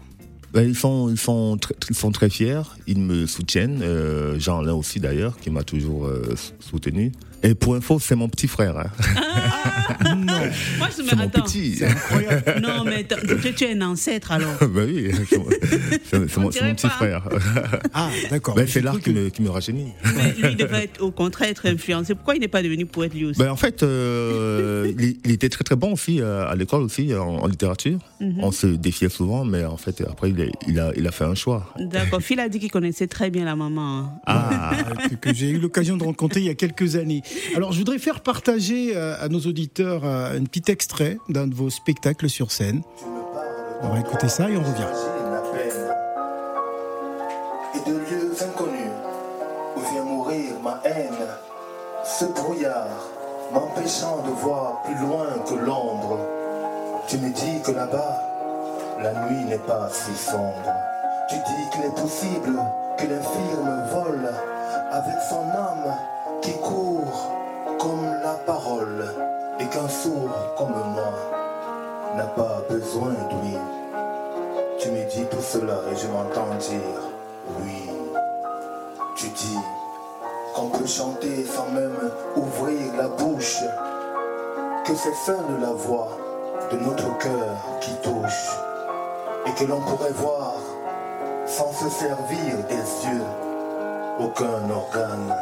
Ben, 0.52 0.68
ils, 0.68 0.76
sont, 0.76 1.10
ils, 1.10 1.58
très, 1.58 1.74
ils 1.90 1.96
sont 1.96 2.12
très 2.12 2.30
fiers, 2.30 2.62
ils 2.86 3.00
me 3.00 3.26
soutiennent. 3.26 3.80
Euh, 3.82 4.38
Jean-Alain 4.38 4.74
aussi 4.74 5.00
d'ailleurs, 5.00 5.36
qui 5.38 5.50
m'a 5.50 5.64
toujours 5.64 6.06
euh, 6.06 6.34
soutenu. 6.60 7.10
Et 7.44 7.54
pour 7.54 7.74
info, 7.76 7.98
c'est 8.00 8.16
mon 8.16 8.28
petit 8.28 8.48
frère. 8.48 8.78
hein. 8.78 10.14
Non, 10.16 10.32
Moi, 10.78 10.88
je 10.96 11.02
me 11.02 11.08
C'est 11.08 11.16
mon 11.16 11.28
petit. 11.28 11.74
c'est 11.76 11.86
incroyable. 11.86 12.60
Non, 12.62 12.84
mais 12.84 13.04
tu, 13.54 13.64
es 13.64 13.74
un 13.74 13.82
ancêtre 13.82 14.32
alors. 14.32 14.54
ben 14.60 14.88
oui, 14.88 15.10
c'est 15.22 16.38
mon, 16.38 16.48
petit 16.48 16.86
pas. 16.86 16.88
frère. 16.90 17.28
Ah, 17.92 18.08
d'accord. 18.30 18.54
Ben, 18.64 18.66
J'ai 18.66 18.72
c'est 18.74 18.80
l'art 18.80 18.98
qui 19.00 19.12
que- 19.12 19.28
qui 19.28 19.42
me 19.42 19.50
rajeunit. 19.50 19.92
Mais 20.16 20.32
lui 20.48 20.54
devrait 20.56 20.84
être, 20.84 21.02
au 21.02 21.10
contraire 21.10 21.50
être 21.50 21.66
influencé. 21.68 22.14
Pourquoi 22.14 22.34
il 22.36 22.40
n'est 22.40 22.48
pas 22.48 22.62
devenu 22.62 22.86
poète 22.86 23.12
lui 23.14 23.26
aussi? 23.26 23.38
Ben, 23.38 23.50
en 23.50 23.56
fait, 23.56 23.82
euh, 23.82 24.90
il, 24.98 25.18
il 25.24 25.30
était 25.32 25.48
très 25.50 25.64
très 25.64 25.76
bon 25.76 25.92
aussi 25.92 26.20
euh, 26.20 26.48
à 26.48 26.54
l'école 26.54 26.82
aussi 26.82 27.14
en, 27.14 27.36
en 27.42 27.46
littérature. 27.46 27.98
Mhm. 28.20 28.36
On 28.40 28.52
se 28.52 28.66
défiait 28.68 29.08
souvent, 29.10 29.44
mais 29.44 29.64
en 29.64 29.76
fait 29.76 30.00
après 30.08 30.30
il 30.30 30.40
a, 30.40 30.44
il 30.66 30.80
a, 30.80 30.92
il 30.96 31.06
a 31.06 31.10
fait 31.12 31.24
un 31.24 31.34
choix. 31.34 31.74
D'accord. 31.78 32.22
Phil 32.22 32.40
a 32.40 32.48
dit 32.48 32.58
qu'il 32.58 32.70
connaissait 32.70 33.06
très 33.06 33.28
bien 33.30 33.44
la 33.44 33.56
maman. 33.56 33.98
hein. 33.98 34.10
Ah, 34.26 34.72
que, 35.10 35.14
que 35.16 35.34
j'ai 35.34 35.50
eu 35.50 35.58
l'occasion 35.58 35.96
de 35.96 36.04
rencontrer 36.04 36.40
il 36.40 36.46
y 36.46 36.50
a 36.50 36.54
quelques 36.54 36.96
années. 36.96 37.22
Alors, 37.56 37.72
je 37.72 37.78
voudrais 37.78 37.98
faire 37.98 38.20
partager 38.20 38.96
euh, 38.96 39.16
à 39.20 39.28
nos 39.28 39.40
auditeurs 39.40 40.04
euh, 40.04 40.38
un 40.38 40.44
petit 40.44 40.70
extrait 40.70 41.18
d'un 41.28 41.46
de 41.46 41.54
vos 41.54 41.70
spectacles 41.70 42.28
sur 42.28 42.50
scène. 42.50 42.82
On 43.82 43.88
va 43.88 44.00
écouter 44.00 44.28
ça 44.28 44.50
et 44.50 44.56
on 44.56 44.62
revient. 44.62 44.88
et 47.74 47.90
de 47.90 47.96
lieux 47.96 48.32
inconnus 48.40 48.92
où 49.76 49.80
vient 49.80 50.04
mourir 50.04 50.60
ma 50.62 50.80
haine. 50.84 51.26
Ce 52.04 52.24
brouillard 52.24 53.10
m'empêchant 53.52 54.22
de 54.26 54.30
voir 54.30 54.82
plus 54.82 54.96
loin 55.06 55.26
que 55.46 55.54
l'ombre. 55.54 56.18
Tu 57.08 57.18
me 57.18 57.30
dis 57.30 57.62
que 57.64 57.72
là-bas, 57.72 58.20
la 59.02 59.12
nuit 59.26 59.44
n'est 59.44 59.58
pas 59.58 59.88
si 59.92 60.14
sombre. 60.14 60.72
Tu 61.28 61.36
dis 61.36 61.70
qu'il 61.72 61.84
est 61.84 62.00
possible 62.00 62.58
que 62.98 63.06
l'infirme 63.06 63.84
vole 63.92 64.30
avec 64.90 65.16
son 65.28 65.42
âme 65.50 65.94
qui 66.44 66.52
court 66.58 67.32
comme 67.78 68.04
la 68.22 68.34
parole 68.34 69.06
et 69.58 69.64
qu'un 69.64 69.88
sourd 69.88 70.28
comme 70.58 70.74
moi 70.92 71.12
n'a 72.16 72.26
pas 72.26 72.60
besoin 72.68 73.12
d'ouïe. 73.30 73.58
Tu 74.78 74.90
me 74.90 75.04
dis 75.08 75.24
tout 75.30 75.40
cela 75.40 75.78
et 75.90 75.96
je 75.96 76.06
m'entends 76.06 76.54
dire 76.60 77.00
oui. 77.60 77.88
Tu 79.16 79.28
dis 79.28 79.58
qu'on 80.54 80.68
peut 80.68 80.86
chanter 80.86 81.46
sans 81.46 81.70
même 81.70 82.10
ouvrir 82.36 82.94
la 82.98 83.08
bouche, 83.08 83.62
que 84.84 84.94
c'est 84.94 85.14
seule 85.14 85.60
la 85.62 85.72
voix 85.72 86.10
de 86.70 86.76
notre 86.76 87.16
cœur 87.16 87.56
qui 87.80 87.92
touche 88.02 88.50
et 89.46 89.52
que 89.52 89.64
l'on 89.64 89.80
pourrait 89.80 90.12
voir 90.12 90.56
sans 91.46 91.72
se 91.72 91.88
servir 91.88 92.58
des 92.68 93.08
yeux. 93.08 93.24
Aucun 94.20 94.70
organe 94.70 95.34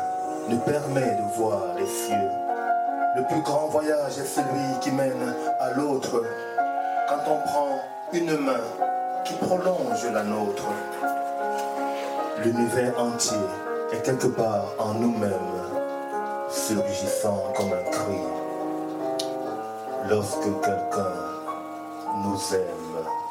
ne 0.49 0.57
permet 0.57 1.17
de 1.17 1.37
voir 1.37 1.75
les 1.77 1.87
cieux. 1.87 2.31
Le 3.17 3.23
plus 3.25 3.43
grand 3.43 3.69
voyage 3.69 4.19
est 4.19 4.25
celui 4.25 4.81
qui 4.81 4.91
mène 4.91 5.35
à 5.61 5.71
l'autre 5.73 6.23
quand 7.09 7.31
on 7.31 7.49
prend 7.49 7.81
une 8.13 8.37
main 8.37 8.65
qui 9.25 9.35
prolonge 9.35 10.05
la 10.13 10.23
nôtre. 10.23 10.65
L'univers 12.45 12.99
entier 12.99 13.37
est 13.93 14.03
quelque 14.03 14.29
part 14.29 14.67
en 14.79 14.95
nous-mêmes, 14.95 15.31
surgissant 16.51 17.53
comme 17.57 17.73
un 17.73 17.91
cri. 17.91 18.19
Lorsque 20.09 20.61
quelqu'un 20.63 21.15
nous 22.25 22.55
aime. 22.55 23.22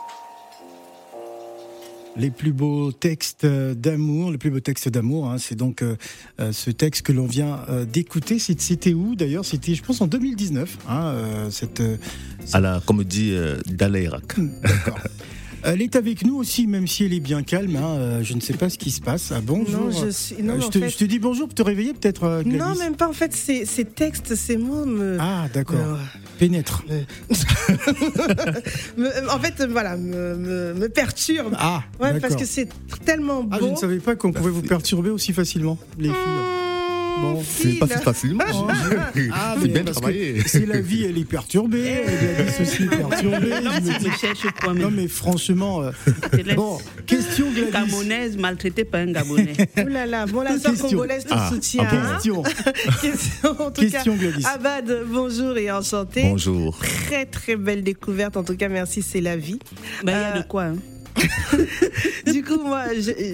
Les 2.18 2.30
plus 2.30 2.51
beaux 2.51 2.91
textes 2.91 3.46
euh, 3.46 3.74
d'amour, 3.74 4.32
les 4.32 4.38
plus 4.38 4.51
beaux 4.51 4.60
textes 4.60 4.89
d'amour, 4.89 5.30
hein, 5.30 5.38
c'est 5.38 5.56
donc 5.56 5.82
euh, 5.82 5.96
euh, 6.41 6.51
ce 6.51 6.70
texte 6.70 7.03
que 7.03 7.13
l'on 7.13 7.25
vient 7.25 7.60
euh, 7.70 7.86
d'écouter. 7.86 8.38
C'était 8.38 8.94
où 8.94 9.15
d'ailleurs? 9.15 9.46
C'était, 9.46 9.74
je 9.75 9.82
pense, 9.82 10.01
en 10.01 10.08
2019. 10.08 10.77
Hein, 10.89 11.03
euh, 11.06 11.50
cette, 11.50 11.80
euh, 11.80 11.96
à 12.51 12.60
la 12.60 12.82
comédie 12.86 13.32
euh, 13.32 13.56
d'Alaïrak. 13.65 14.36
D'accord. 14.62 15.00
Elle 15.63 15.84
est 15.84 15.96
avec 15.96 16.25
nous 16.25 16.38
aussi, 16.38 16.65
même 16.65 16.88
si 16.88 17.03
elle 17.03 17.13
est 17.13 17.20
bien 17.20 17.44
calme. 17.44 17.75
hein, 17.75 18.24
je 18.24 18.34
ne 18.34 18.39
sais 18.41 18.53
pas 18.56 18.68
ce 18.68 18.80
qui 18.80 18.89
se 18.89 19.00
passe. 19.00 19.32
Ah, 19.32 19.41
bonjour. 19.44 19.80
Non, 19.80 19.91
je 19.91 20.10
suis. 20.10 20.41
Non, 20.41 20.53
Euh, 20.56 20.60
je, 20.60 20.65
en 20.65 20.70
te, 20.70 20.80
fait- 20.80 20.89
je 20.89 20.98
te 20.98 21.03
dis 21.03 21.20
bonjour 21.20 21.48
pour 21.48 21.53
te 21.53 21.62
réveiller 21.62 21.94
peut-être, 21.94 22.24
euh. 22.24 22.44
Non, 22.44 22.74
même 22.80 22.96
pas. 22.96 23.08
En 23.08 23.13
fait, 23.13 23.32
ces, 23.36 23.65
ces 23.68 23.86
textes, 23.86 24.34
ces 24.34 24.58
mots 24.58 24.86
me. 24.88 25.18
Ah, 25.20 25.46
d'accord. 25.53 26.00
Pénètre. 26.42 26.84
En 29.30 29.40
fait, 29.40 29.64
voilà, 29.70 29.96
me, 29.96 30.36
me- 30.36 30.74
me 30.74 30.90
perturbe. 30.90 31.56
Ah, 31.60 31.84
Ouais, 32.00 32.20
parce 32.20 32.36
que 32.36 32.46
c'est 32.46 32.68
tellement 33.06 33.44
beau. 33.44 33.50
Ah, 33.56 33.60
je 33.62 33.68
ne 33.68 33.76
savais 33.76 34.00
pas 34.00 34.16
qu'on 34.16 34.32
pouvait 34.32 34.50
vous 34.50 34.64
perturber 34.64 35.12
aussi 35.12 35.34
facilement, 35.34 35.78
les 36.00 36.10
filles. 36.10 36.16
Bon. 37.22 37.44
C'est 37.48 37.80
pas 37.80 37.88
si 37.88 38.04
facilement. 38.04 38.44
Ah, 38.48 39.12
C'est 39.62 39.62
mais 39.62 39.74
bien 39.74 39.84
parce 39.84 39.98
travaillé. 39.98 40.34
que 40.34 40.50
c'est 40.50 40.66
la 40.66 40.80
vie, 40.82 41.06
elle 41.06 41.18
est 41.18 41.25
perturbée, 41.25 42.04
la 42.38 42.44
vie 42.44 42.51
ceci 42.58 42.84
est 42.84 42.88
perturbée. 42.88 43.50
Non, 43.63 43.72
je 43.75 43.82
me 43.82 44.00
quoi 44.62 44.74
mais 44.90 45.08
franchement, 45.08 45.82
euh, 45.84 45.92
bon, 46.56 46.80
question 47.06 47.48
Une 47.48 47.54
Gladys. 47.70 47.72
Gabonaise 47.92 48.38
maltraitée 48.38 48.84
par 48.86 49.01
un 49.01 49.12
Gabonais. 49.12 49.54
Ouh 49.78 49.88
là 49.88 50.06
là, 50.06 50.25
bon, 50.25 50.42
la 50.42 50.58
sœur 50.60 50.72
Question. 50.72 50.90
congolaise 50.90 51.24
te 51.25 51.34
Ah, 51.34 51.50
soutient. 51.51 51.88
ah 51.90 51.96
bon. 51.96 52.01
hein. 52.01 52.13
Question, 52.13 52.44
Question, 53.01 53.50
en 53.62 53.72
tout 53.72 53.82
question 53.82 54.13
cas. 54.18 54.20
Gladys. 54.20 54.46
Abad, 54.46 54.98
bonjour 55.08 55.58
et 55.58 55.72
enchanté. 55.72 56.24
Bonjour. 56.24 56.78
Très 56.80 57.25
très 57.25 57.56
belle 57.56 57.84
découverte. 57.84 58.38
En 58.38 58.44
tout 58.44 58.56
cas, 58.56 58.68
merci, 58.70 59.01
c'est 59.01 59.22
la 59.22 59.36
vie. 59.38 59.60
Ben, 60.04 60.12
il 60.13 60.22
y 60.22 60.24
a 60.24 60.36
Euh, 60.36 60.42
de 60.42 60.48
quoi. 60.48 60.63
hein. 60.63 60.75
Du 62.32 62.44
coup, 62.44 62.62
moi, 62.62 62.84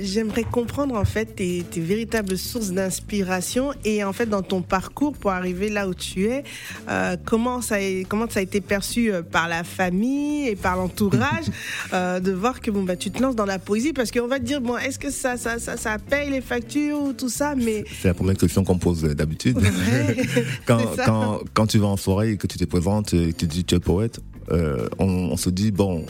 j'aimerais 0.03 0.43
comprendre 0.43 0.95
en 0.95 1.05
fait 1.05 1.25
tes, 1.25 1.63
tes 1.69 1.81
véritables 1.81 2.37
sources 2.37 2.71
d'inspiration 2.71 3.73
et 3.85 4.03
en 4.03 4.13
fait 4.13 4.25
dans 4.27 4.41
ton 4.41 4.61
parcours 4.61 5.13
pour 5.13 5.31
arriver 5.31 5.69
là 5.69 5.87
où 5.87 5.93
tu 5.93 6.25
es, 6.25 6.43
euh, 6.89 7.15
comment 7.25 7.61
ça 7.61 7.75
a, 7.75 8.03
comment 8.07 8.29
ça 8.29 8.39
a 8.39 8.43
été 8.43 8.61
perçu 8.61 9.11
euh, 9.11 9.21
par 9.21 9.47
la 9.47 9.63
famille 9.63 10.47
et 10.47 10.55
par 10.55 10.77
l'entourage 10.77 11.45
euh, 11.93 12.19
de 12.19 12.31
voir 12.31 12.61
que 12.61 12.71
bon 12.71 12.83
bah 12.83 12.95
tu 12.95 13.11
te 13.11 13.21
lances 13.21 13.35
dans 13.35 13.45
la 13.45 13.59
poésie? 13.59 13.93
Parce 13.93 14.11
qu'on 14.11 14.27
va 14.27 14.39
te 14.39 14.45
dire 14.45 14.61
bon 14.61 14.77
est-ce 14.77 14.99
que 14.99 15.11
ça 15.11 15.37
ça, 15.37 15.59
ça 15.59 15.77
ça 15.77 15.97
paye 15.99 16.29
les 16.29 16.41
factures 16.41 17.01
ou 17.01 17.13
tout 17.13 17.29
ça? 17.29 17.55
Mais 17.55 17.83
C'est 18.01 18.07
la 18.07 18.13
première 18.13 18.37
question 18.37 18.63
qu'on 18.63 18.77
pose 18.77 19.01
d'habitude. 19.03 19.57
Ouais, 19.57 20.17
quand, 20.65 20.79
quand, 21.05 21.39
quand 21.53 21.67
tu 21.67 21.77
vas 21.77 21.87
en 21.87 21.97
soirée 21.97 22.31
et 22.31 22.37
que 22.37 22.47
tu 22.47 22.57
te 22.57 22.65
présentes 22.65 23.13
et 23.13 23.33
que 23.33 23.37
tu 23.37 23.47
dis 23.47 23.63
tu 23.63 23.75
es 23.75 23.79
poète, 23.79 24.19
euh, 24.51 24.87
on, 24.99 25.07
on 25.07 25.37
se 25.37 25.49
dit, 25.49 25.71
bon, 25.71 26.05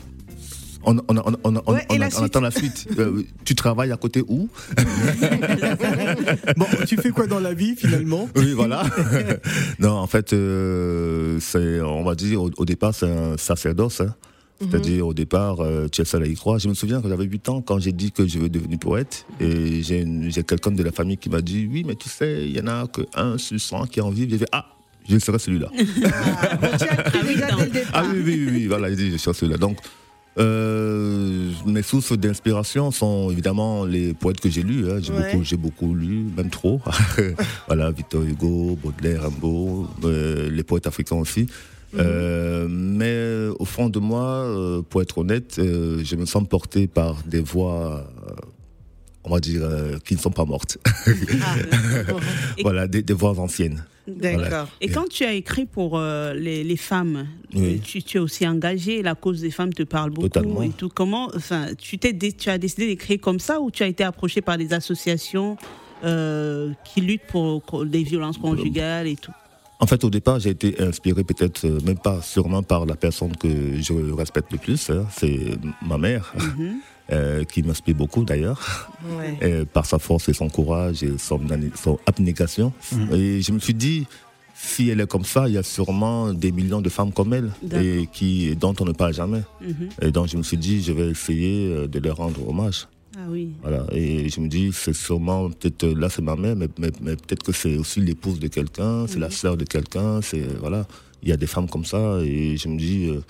on, 0.88 0.98
on, 0.98 1.18
on, 1.18 1.34
on, 1.44 1.62
on- 1.66 1.74
Ouais, 1.74 1.82
et 1.90 1.94
on- 1.94 1.98
la 2.00 2.08
on 2.08 2.10
suite 2.10 2.24
attend 2.24 2.42
la 2.42 2.52
suite. 2.52 2.88
Euh, 2.98 3.22
tu 3.46 3.54
travailles 3.56 3.92
à 3.92 3.98
côté 3.98 4.24
où? 4.28 4.50
Bon, 6.58 6.66
tu 6.88 6.98
fais 6.98 7.10
quoi 7.12 7.28
dans 7.28 7.40
la 7.40 7.54
vie 7.54 7.76
finalement? 7.76 8.28
Oui, 8.36 8.54
voilà. 8.54 8.84
non, 9.80 9.92
en 9.92 10.08
fait, 10.08 10.34
euh, 10.34 11.38
c'est, 11.40 11.82
on 11.82 12.04
va 12.04 12.16
dire, 12.16 12.42
au, 12.42 12.50
au 12.58 12.66
départ, 12.66 12.94
c'est 12.96 13.10
un 13.10 13.38
sacerdoce. 13.38 14.02
hein. 14.02 14.16
C'est-à-dire, 14.60 15.06
au 15.06 15.14
départ, 15.14 15.60
euh, 15.62 15.88
tu 15.92 16.02
es 16.02 16.06
seul 16.06 16.24
à 16.24 16.26
y 16.26 16.34
croire. 16.34 16.58
Je 16.58 16.68
me 16.68 16.74
souviens 16.74 17.00
quand 17.00 17.10
j'avais 17.10 17.26
8 17.26 17.50
ans, 17.50 17.62
quand 17.62 17.78
j'ai 17.78 17.92
dit 17.92 18.12
que 18.12 18.26
je 18.26 18.40
veux 18.40 18.50
devenir 18.50 18.80
poète, 18.80 19.28
et 19.40 19.84
j'ai, 19.84 20.02
une- 20.02 20.32
j'ai 20.32 20.42
quelqu'un 20.44 20.72
de 20.72 20.82
la 20.82 20.92
famille 20.92 21.18
qui 21.18 21.30
m'a 21.30 21.42
dit 21.42 21.70
Oui, 21.72 21.84
mais 21.86 21.94
tu 21.94 22.10
sais, 22.10 22.46
il 22.48 22.58
y 22.58 22.60
en 22.60 22.66
a 22.66 22.88
que 22.88 23.02
un 23.16 23.38
sur 23.38 23.60
100 23.60 23.86
qui 23.86 24.02
en 24.02 24.10
vivent. 24.10 24.32
J'ai 24.32 24.40
fait 24.40 24.50
Ah, 24.52 24.66
je 25.08 25.20
serai 25.20 25.38
celui-là. 25.38 25.68
Ah, 25.72 26.56
bon, 26.56 26.68
tu 26.76 26.84
as 26.86 26.96
cru 27.04 27.20
Ah 27.44 27.56
oui. 27.60 27.70
Ah 27.94 28.04
oui, 28.12 28.48
oui, 28.52 28.66
voilà, 28.66 28.90
il 28.90 28.96
dit, 28.96 29.12
je 29.12 29.18
suis 29.18 29.32
celui-là. 29.32 29.58
Donc, 29.60 29.78
euh, 30.40 31.52
mes 31.66 31.82
sources 31.82 32.14
d'inspiration 32.14 32.92
sont 32.92 33.30
évidemment 33.32 33.86
les 33.86 34.14
poètes 34.14 34.40
que 34.40 34.50
j'ai 34.50 34.64
lus. 34.64 34.90
hein. 34.90 35.00
J'ai 35.02 35.12
Ouais. 35.14 35.32
beaucoup, 35.32 35.44
j'ai 35.44 35.58
beaucoup 35.58 35.94
lu, 35.96 36.26
même 36.36 36.50
trop. 36.50 36.80
voilà, 37.68 37.92
Victor 37.92 38.24
Hugo, 38.24 38.78
Baudelaire, 38.82 39.24
Rimbaud, 39.24 39.88
euh, 40.04 40.50
les 40.50 40.64
poètes 40.64 40.88
africains 40.88 41.16
aussi. 41.18 41.48
Euh, 41.98 42.68
mais 42.70 43.48
au 43.60 43.66
fond 43.66 43.90
de 43.90 43.98
moi, 44.00 44.46
pour 44.90 45.02
être 45.02 45.18
honnête, 45.20 45.54
je 45.58 46.16
me 46.16 46.26
sens 46.26 46.44
porté 46.48 46.86
par 46.88 47.24
des 47.26 47.40
voix, 47.42 48.06
on 49.30 49.34
va 49.34 49.40
dire, 49.40 49.62
euh, 49.64 49.98
qui 50.06 50.16
ne 50.16 50.20
sont 50.20 50.32
pas 50.32 50.46
mortes. 50.46 50.78
Ah, 50.86 51.56
bon. 52.08 52.20
Voilà, 52.64 52.88
des, 52.88 53.02
des 53.02 53.14
voix 53.14 53.38
anciennes. 53.40 53.84
D'accord. 54.08 54.70
Et 54.80 54.88
quand 54.90 55.08
tu 55.10 55.26
as 55.26 55.34
écrit 55.34 55.66
pour 55.66 55.98
euh, 55.98 56.34
les, 56.34 56.64
les 56.64 56.78
femmes, 56.78 57.28
Oui. 57.54 57.80
tu, 57.84 58.02
tu 58.02 58.18
es 58.18 58.20
aussi 58.22 58.48
engagé, 58.48 59.02
la 59.02 59.16
cause 59.16 59.42
des 59.42 59.52
femmes 59.52 59.74
te 59.74 59.84
parle 59.84 60.12
beaucoup 60.12 60.30
Totalement. 60.30 60.62
et 60.64 60.70
tout. 60.70 60.90
Comment, 60.90 61.30
enfin, 61.36 61.68
tu, 61.78 61.98
tu 62.00 62.50
as 62.50 62.58
décidé 62.58 62.88
d'écrire 62.88 63.20
comme 63.20 63.40
ça 63.40 63.60
ou 63.60 63.70
tu 63.70 63.84
as 63.84 63.88
été 63.88 64.04
approché 64.06 64.42
par 64.42 64.58
des 64.58 64.72
associations 64.74 65.58
euh, 66.06 66.72
qui 66.86 67.02
luttent 67.02 67.28
pour, 67.28 67.86
des 67.86 68.04
violences 68.04 68.38
conjugales 68.38 69.08
et 69.08 69.16
tout? 69.18 69.32
En 69.80 69.86
fait, 69.88 70.04
au 70.06 70.10
départ, 70.10 70.40
j'ai 70.40 70.52
été 70.52 70.82
inspiré 70.82 71.24
peut-être, 71.24 71.66
euh, 71.66 71.80
même 71.86 72.00
pas 72.00 72.22
sûrement 72.22 72.64
par 72.64 72.86
la 72.86 72.96
personne 72.96 73.36
que 73.36 73.80
je 73.80 73.94
respecte 74.14 74.52
le 74.54 74.58
plus, 74.58 74.90
hein, 74.90 75.06
c'est 75.12 75.38
ma 75.86 75.98
mère, 76.00 76.34
euh, 77.12 77.44
qui 77.46 77.64
m'inspire 77.64 77.96
beaucoup 77.96 78.24
d'ailleurs, 78.24 78.90
Ouais. 79.18 79.38
euh, 79.44 79.66
par 79.66 79.86
sa 79.86 80.00
force 80.00 80.28
et 80.30 80.34
son 80.34 80.50
courage 80.50 81.04
et 81.04 81.18
son, 81.18 81.40
son 81.76 82.00
abnégation. 82.06 82.74
Et 83.14 83.42
je 83.42 83.52
me 83.52 83.60
suis 83.60 83.74
dit, 83.74 84.06
si 84.54 84.90
elle 84.90 85.00
est 85.02 85.08
comme 85.08 85.24
ça, 85.26 85.48
il 85.48 85.54
y 85.54 85.58
a 85.58 85.64
sûrement 85.64 86.34
des 86.34 86.52
millions 86.52 86.82
de 86.82 86.90
femmes 86.90 87.12
comme 87.14 87.34
elle, 87.34 87.52
D'accord. 87.64 87.86
et 87.86 88.10
qui, 88.12 88.56
dont 88.56 88.74
on 88.80 88.86
ne 88.86 88.92
parle 88.92 89.14
jamais. 89.14 89.44
Mhm. 89.62 89.90
Et 90.02 90.12
donc, 90.12 90.28
je 90.28 90.38
me 90.38 90.44
suis 90.44 90.58
dit, 90.58 90.82
je 90.82 90.92
vais 90.92 91.10
essayer 91.12 91.68
euh, 91.72 91.88
de 91.88 92.00
leur 92.00 92.18
rendre 92.18 92.48
hommage. 92.50 92.88
Ah 93.16 93.26
oui. 93.30 93.50
Voilà. 93.62 93.86
Et 93.94 94.30
je 94.30 94.40
me 94.40 94.48
dis, 94.48 94.72
c'est 94.74 94.94
sûrement, 94.94 95.50
peut-être, 95.50 95.84
euh, 95.86 95.96
là 95.96 96.10
c'est 96.10 96.22
ma 96.22 96.36
mère, 96.36 96.56
mais, 96.56 96.68
mais, 96.80 96.92
mais 97.02 97.16
peut-être 97.16 97.44
que 97.44 97.52
c'est 97.52 97.78
aussi 97.78 98.00
l'épouse 98.02 98.40
de 98.40 98.48
quelqu'un, 98.48 99.08
c'est 99.08 99.20
la 99.20 99.30
sœur 99.32 99.58
de 99.58 99.64
quelqu'un, 99.66 100.22
c'est, 100.22 100.46
voilà. 100.60 100.86
Il 101.24 101.30
y 101.30 101.32
a 101.32 101.38
des 101.38 101.48
femmes 101.48 101.68
comme 101.70 101.86
ça, 101.86 102.20
et 102.24 102.58
je 102.58 102.68
me 102.68 102.78
dis, 102.78 103.10
euh, 103.10 103.22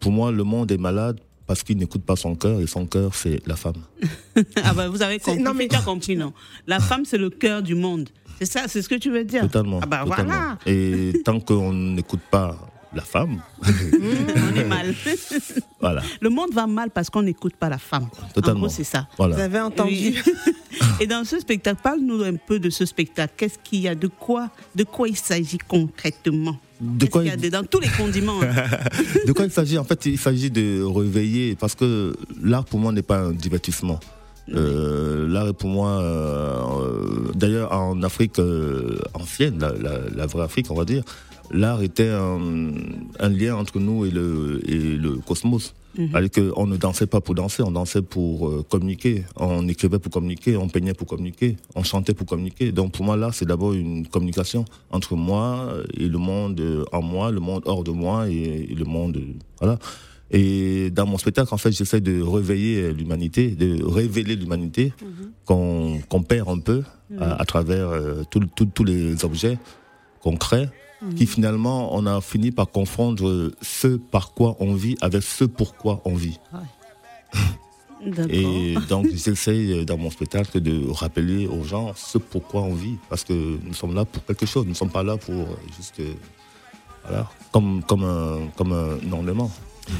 pour 0.00 0.10
moi, 0.12 0.32
le 0.32 0.42
monde 0.42 0.72
est 0.72 0.78
malade 0.78 1.20
parce 1.50 1.64
qu'il 1.64 1.76
n'écoute 1.78 2.04
pas 2.04 2.14
son 2.14 2.36
cœur, 2.36 2.60
et 2.60 2.68
son 2.68 2.86
cœur, 2.86 3.12
c'est 3.12 3.40
la 3.44 3.56
femme. 3.56 3.82
Ah 4.62 4.72
bah, 4.72 4.88
vous 4.88 5.02
avez 5.02 5.18
compris. 5.18 5.42
non, 5.42 5.52
mais- 5.52 5.66
Tu 5.66 5.74
as 5.74 5.80
compris, 5.80 6.14
non 6.14 6.32
La 6.68 6.78
femme, 6.78 7.04
c'est 7.04 7.18
le 7.18 7.28
cœur 7.28 7.60
du 7.60 7.74
monde. 7.74 8.08
C'est 8.38 8.44
ça, 8.46 8.68
c'est 8.68 8.80
ce 8.82 8.88
que 8.88 8.94
tu 8.94 9.10
veux 9.10 9.24
dire 9.24 9.42
Totalement. 9.42 9.80
Ah 9.82 9.86
bah 9.86 10.02
totalement. 10.04 10.30
voilà. 10.32 10.58
Et 10.66 11.12
tant 11.24 11.40
qu'on 11.40 11.72
n'écoute 11.72 12.20
pas 12.30 12.56
la 12.94 13.02
femme, 13.02 13.42
On 13.64 14.56
est 14.56 14.62
mal. 14.64 14.94
voilà. 15.80 16.02
Le 16.20 16.28
monde 16.30 16.52
va 16.52 16.68
mal 16.68 16.90
parce 16.90 17.10
qu'on 17.10 17.22
n'écoute 17.24 17.56
pas 17.56 17.68
la 17.68 17.78
femme. 17.78 18.04
En 18.24 18.28
Totalement. 18.32 18.60
gros, 18.60 18.68
c'est 18.68 18.84
ça. 18.84 19.08
Voilà. 19.18 19.34
Vous 19.34 19.42
avez 19.42 19.58
entendu 19.58 19.90
Oui. 19.92 20.16
Et 21.00 21.08
dans 21.08 21.24
ce 21.24 21.40
spectacle, 21.40 21.80
parle-nous 21.82 22.22
un 22.22 22.36
peu 22.36 22.60
de 22.60 22.70
ce 22.70 22.86
spectacle. 22.86 23.34
Qu'est-ce 23.36 23.58
qu'il 23.58 23.80
y 23.80 23.88
a? 23.88 23.96
De 23.96 24.06
quoi, 24.06 24.50
de 24.76 24.84
quoi 24.84 25.08
il 25.08 25.16
s'agit 25.16 25.58
concrètement? 25.58 26.56
De 26.80 27.06
quoi 27.06 27.22
qu'il 27.22 27.30
y 27.30 27.32
a 27.32 27.36
il- 27.36 27.40
dedans 27.42 27.62
Tous 27.68 27.80
les 27.80 27.88
condiments. 27.88 28.40
hein. 28.42 28.54
De 29.26 29.32
quoi 29.32 29.44
il 29.44 29.50
s'agit 29.50 29.78
En 29.78 29.84
fait, 29.84 30.06
il 30.06 30.18
s'agit 30.18 30.50
de 30.50 30.82
réveiller, 30.82 31.56
parce 31.56 31.74
que 31.74 32.14
l'art 32.42 32.64
pour 32.64 32.78
moi 32.80 32.92
n'est 32.92 33.02
pas 33.02 33.18
un 33.20 33.32
divertissement. 33.32 34.00
Euh, 34.52 35.28
l'art 35.28 35.54
pour 35.54 35.68
moi, 35.70 36.00
euh, 36.00 36.60
euh, 36.80 37.32
d'ailleurs 37.34 37.72
en 37.72 38.02
Afrique 38.02 38.38
euh, 38.38 38.98
ancienne, 39.14 39.58
la, 39.60 39.72
la- 39.72 40.08
la 40.14 40.26
vraie 40.26 40.42
Afrique, 40.44 40.66
on 40.70 40.74
va 40.74 40.84
dire, 40.84 41.04
l'art 41.52 41.82
était 41.82 42.08
un, 42.08 42.40
un 43.20 43.28
lien 43.28 43.56
entre 43.56 43.78
nous 43.78 44.06
et 44.06 44.10
le, 44.10 44.60
et 44.66 44.96
le 44.96 45.16
cosmos. 45.18 45.74
C'est-à-dire 45.96 46.52
qu'on 46.54 46.66
ne 46.66 46.76
dansait 46.76 47.06
pas 47.06 47.20
pour 47.20 47.34
danser, 47.34 47.62
on 47.62 47.70
dansait 47.72 48.02
pour 48.02 48.48
euh, 48.48 48.64
communiquer. 48.68 49.24
On 49.36 49.66
écrivait 49.68 49.98
pour 49.98 50.12
communiquer, 50.12 50.56
on 50.56 50.68
peignait 50.68 50.94
pour 50.94 51.06
communiquer, 51.06 51.56
on 51.74 51.82
chantait 51.82 52.14
pour 52.14 52.26
communiquer. 52.26 52.72
Donc 52.72 52.92
pour 52.92 53.04
moi, 53.04 53.16
l'art, 53.16 53.34
c'est 53.34 53.44
d'abord 53.46 53.72
une 53.72 54.06
communication 54.06 54.64
entre 54.90 55.16
moi 55.16 55.72
et 55.96 56.06
le 56.06 56.18
monde 56.18 56.60
euh, 56.60 56.84
en 56.92 57.02
moi, 57.02 57.30
le 57.30 57.40
monde 57.40 57.62
hors 57.66 57.82
de 57.84 57.90
moi 57.90 58.28
et, 58.28 58.68
et 58.70 58.74
le 58.74 58.84
monde. 58.84 59.20
voilà. 59.60 59.78
Et 60.32 60.90
dans 60.90 61.06
mon 61.06 61.18
spectacle, 61.18 61.52
en 61.52 61.56
fait, 61.56 61.72
j'essaie 61.72 62.00
de 62.00 62.22
réveiller 62.22 62.92
l'humanité, 62.92 63.48
de 63.50 63.82
révéler 63.84 64.36
l'humanité 64.36 64.92
qu'on 65.44 65.98
qu'on 66.08 66.22
perd 66.22 66.48
un 66.48 66.60
peu 66.60 66.84
à, 67.18 67.40
à 67.42 67.44
travers 67.44 67.88
euh, 67.88 68.22
tous 68.30 68.84
les 68.84 69.24
objets 69.24 69.58
qu'on 70.22 70.36
crée, 70.36 70.68
qui 71.16 71.26
finalement, 71.26 71.94
on 71.94 72.06
a 72.06 72.20
fini 72.20 72.50
par 72.50 72.70
confondre 72.70 73.52
ce 73.62 73.88
par 73.88 74.32
quoi 74.32 74.56
on 74.60 74.74
vit 74.74 74.96
avec 75.00 75.22
ce 75.22 75.44
pourquoi 75.44 76.02
on 76.04 76.14
vit. 76.14 76.38
Et 78.30 78.74
donc, 78.88 79.08
j'essaie 79.12 79.84
dans 79.84 79.98
mon 79.98 80.10
spectacle 80.10 80.60
de 80.60 80.88
rappeler 80.90 81.46
aux 81.46 81.64
gens 81.64 81.92
ce 81.94 82.16
pourquoi 82.16 82.62
on 82.62 82.74
vit, 82.74 82.96
parce 83.10 83.24
que 83.24 83.58
nous 83.62 83.74
sommes 83.74 83.94
là 83.94 84.06
pour 84.06 84.24
quelque 84.24 84.46
chose, 84.46 84.64
nous 84.64 84.70
ne 84.70 84.76
sommes 84.76 84.90
pas 84.90 85.02
là 85.02 85.18
pour 85.18 85.46
juste, 85.76 86.00
voilà, 87.04 87.30
comme, 87.52 87.82
comme 87.82 88.04
un, 88.04 88.48
comme 88.56 88.72
un 88.72 89.12
ornement. 89.12 89.50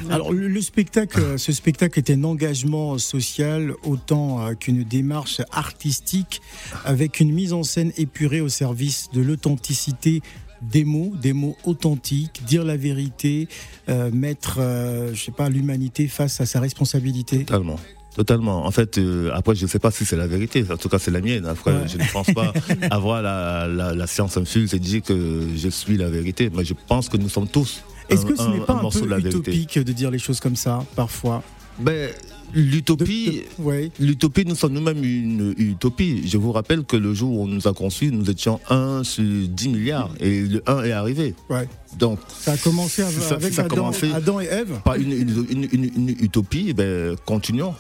Alors 0.09 0.33
le, 0.33 0.49
le 0.49 0.61
spectacle, 0.61 1.21
ce 1.39 1.53
spectacle 1.53 1.99
est 1.99 2.11
un 2.11 2.25
engagement 2.25 2.97
social 2.99 3.75
autant 3.85 4.47
euh, 4.47 4.55
qu'une 4.55 4.85
démarche 4.85 5.41
artistique 5.51 6.41
avec 6.85 7.21
une 7.21 7.33
mise 7.33 7.53
en 7.53 7.63
scène 7.63 7.93
épurée 7.97 8.41
au 8.41 8.49
service 8.49 9.11
de 9.13 9.21
l'authenticité 9.21 10.23
des 10.63 10.85
mots, 10.85 11.13
des 11.21 11.33
mots 11.33 11.57
authentiques, 11.65 12.43
dire 12.47 12.65
la 12.65 12.77
vérité, 12.77 13.49
euh, 13.89 14.11
mettre, 14.13 14.59
euh, 14.61 15.15
je 15.15 15.25
sais 15.25 15.33
pas, 15.33 15.49
l'humanité 15.49 16.07
face 16.09 16.41
à 16.41 16.47
sa 16.47 16.61
responsabilité. 16.61 17.45
Totalement. 17.45 17.79
Totalement. 18.15 18.67
En 18.67 18.71
fait, 18.73 18.99
euh, 18.99 19.31
après, 19.33 19.55
je 19.55 19.63
ne 19.65 19.69
sais 19.69 19.79
pas 19.79 19.91
si 19.93 20.05
c'est 20.05 20.17
la 20.17 20.27
vérité. 20.27 20.65
En 20.71 20.77
tout 20.77 20.89
cas, 20.89 20.99
c'est 20.99 21.13
la 21.13 21.21
mienne. 21.21 21.47
Après, 21.47 21.73
Ouais. 21.73 21.87
je 21.89 21.97
ne 21.97 22.13
pense 22.13 22.27
pas 22.35 22.53
avoir 22.91 23.23
la, 23.23 23.67
la, 23.69 23.95
la 23.95 24.07
science 24.07 24.37
infuse 24.37 24.75
et 24.75 24.79
dire 24.81 25.01
que 25.03 25.47
je 25.57 25.69
suis 25.69 25.97
la 25.97 26.11
vérité. 26.11 26.51
Mais 26.55 26.65
je 26.65 26.75
pense 26.89 27.09
que 27.09 27.17
nous 27.17 27.29
sommes 27.29 27.47
tous. 27.49 27.83
Est-ce 28.09 28.25
un- 28.25 28.29
que 28.29 28.37
ce 28.37 28.43
un- 28.43 28.51
n'est 28.55 28.61
pas 28.65 28.75
un, 28.75 28.83
morceau 28.83 29.01
peu 29.01 29.07
de 29.07 29.11
la 29.13 29.19
vérité. 29.19 29.39
utopique 29.53 29.79
de 29.79 29.93
dire 29.93 30.11
les 30.11 30.19
choses 30.19 30.41
comme 30.41 30.57
ça, 30.57 30.85
parfois? 30.97 31.43
Ben, 31.79 32.11
l'utopie, 32.53 33.27
De- 33.59 33.63
de- 33.63 33.67
ouais. 33.69 33.91
l'utopie, 34.01 34.45
nous 34.45 34.55
sommes 34.55 34.73
nous-mêmes 34.75 35.03
une 35.03 35.55
utopie. 35.57 36.29
Je 36.29 36.37
vous 36.37 36.53
rappelle 36.53 36.85
que 36.85 36.97
le 36.97 37.15
jour 37.15 37.33
où 37.39 37.43
on 37.45 37.47
nous 37.47 37.67
a 37.69 37.73
conçus, 37.73 38.11
nous 38.13 38.29
étions 38.31 38.61
1 38.69 39.03
sur 39.05 39.25
10 39.25 39.69
milliards 39.69 40.11
et 40.21 40.43
le 40.43 40.63
1 40.67 40.83
est 40.85 40.93
arrivé. 40.93 41.35
Ouais. 41.49 41.67
Donc, 41.99 42.19
Ça 42.29 42.53
a 42.53 42.57
commencé 42.59 43.03
Ça- 43.03 43.35
avec 43.37 43.55
ça 43.55 43.63
a 43.63 43.65
Adam, 43.67 43.77
commencé- 43.77 44.13
Adam 44.13 44.41
et 44.41 44.47
Ève. 44.47 44.81
pas 44.85 44.97
une, 44.99 45.13
une- 45.13 45.47
une- 45.51 45.69
une- 45.73 45.91
une 45.97 46.09
utopie, 46.21 46.73
ben, 46.75 47.17
continuons. 47.25 47.75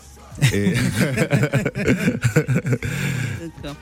Et- 0.54 0.73
D'accord. 3.62 3.76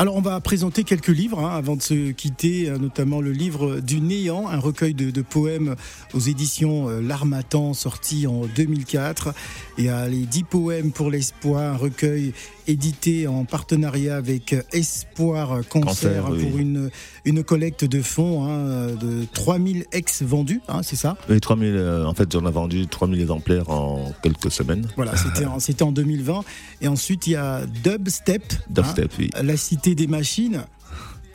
Alors, 0.00 0.14
on 0.14 0.20
va 0.20 0.38
présenter 0.38 0.84
quelques 0.84 1.08
livres 1.08 1.40
hein, 1.40 1.56
avant 1.56 1.74
de 1.74 1.82
se 1.82 2.12
quitter, 2.12 2.68
euh, 2.68 2.78
notamment 2.78 3.20
le 3.20 3.32
livre 3.32 3.80
du 3.80 4.00
Néant, 4.00 4.46
un 4.46 4.60
recueil 4.60 4.94
de, 4.94 5.22
poèmes 5.22 5.74
aux 6.14 6.20
éditions 6.20 6.88
euh, 6.88 7.00
L'Armatan, 7.00 7.74
sorti 7.74 8.28
en 8.28 8.42
2004. 8.46 9.34
Et 9.76 9.88
à 9.88 10.06
les 10.06 10.24
10 10.24 10.44
poèmes 10.44 10.92
pour 10.92 11.10
l'espoir, 11.10 11.74
un 11.74 11.76
recueil 11.76 12.32
édité 12.68 13.26
en 13.26 13.44
partenariat 13.44 14.16
avec 14.16 14.52
euh, 14.52 14.62
Espoir 14.72 15.60
Cancer, 15.68 16.22
Cancer, 16.22 16.26
hein, 16.26 16.30
oui. 16.32 16.44
pour 16.46 16.58
une, 16.58 16.90
une 17.24 17.42
collecte 17.42 17.84
de 17.84 18.00
fonds 18.02 18.44
hein, 18.44 18.88
de 18.94 19.24
3000 19.32 19.86
ex 19.92 20.22
vendus, 20.22 20.60
hein, 20.68 20.82
c'est 20.82 20.96
ça? 20.96 21.16
Les 21.28 21.40
3000, 21.40 21.74
euh, 21.74 22.04
en 22.06 22.14
fait, 22.14 22.30
j'en 22.32 22.46
ai 22.46 22.50
vendu 22.52 22.86
3000 22.86 23.20
exemplaires 23.20 23.70
en 23.70 24.12
quelques 24.22 24.50
semaines. 24.50 24.86
Voilà, 24.96 25.16
c'était 25.16 25.46
en, 25.46 25.58
c'était 25.60 25.82
en 25.82 25.92
2020. 25.92 26.42
Et 26.82 26.88
ensuite, 26.88 27.26
il 27.26 27.30
y 27.32 27.36
a 27.36 27.62
Dubstep, 27.82 28.42
Dubstep, 28.70 29.10
oui. 29.18 29.30
La 29.42 29.56
Cité 29.56 29.94
des 29.94 30.06
Machines, 30.06 30.62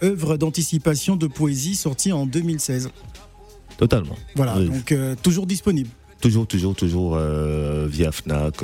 œuvre 0.04 0.38
d'anticipation 0.38 1.16
de 1.16 1.28
poésie 1.28 1.76
sortie 1.76 2.12
en 2.12 2.26
2016. 2.26 2.90
Totalement. 3.78 4.16
Voilà, 4.36 4.58
Oui. 4.58 4.68
donc 4.70 4.92
euh, 4.92 5.16
toujours 5.22 5.48
disponible. 5.48 5.90
Toujours, 6.22 6.48
toujours, 6.48 6.76
toujours 6.76 7.16
euh, 7.18 7.88
via 7.90 8.12
Fnac. 8.12 8.64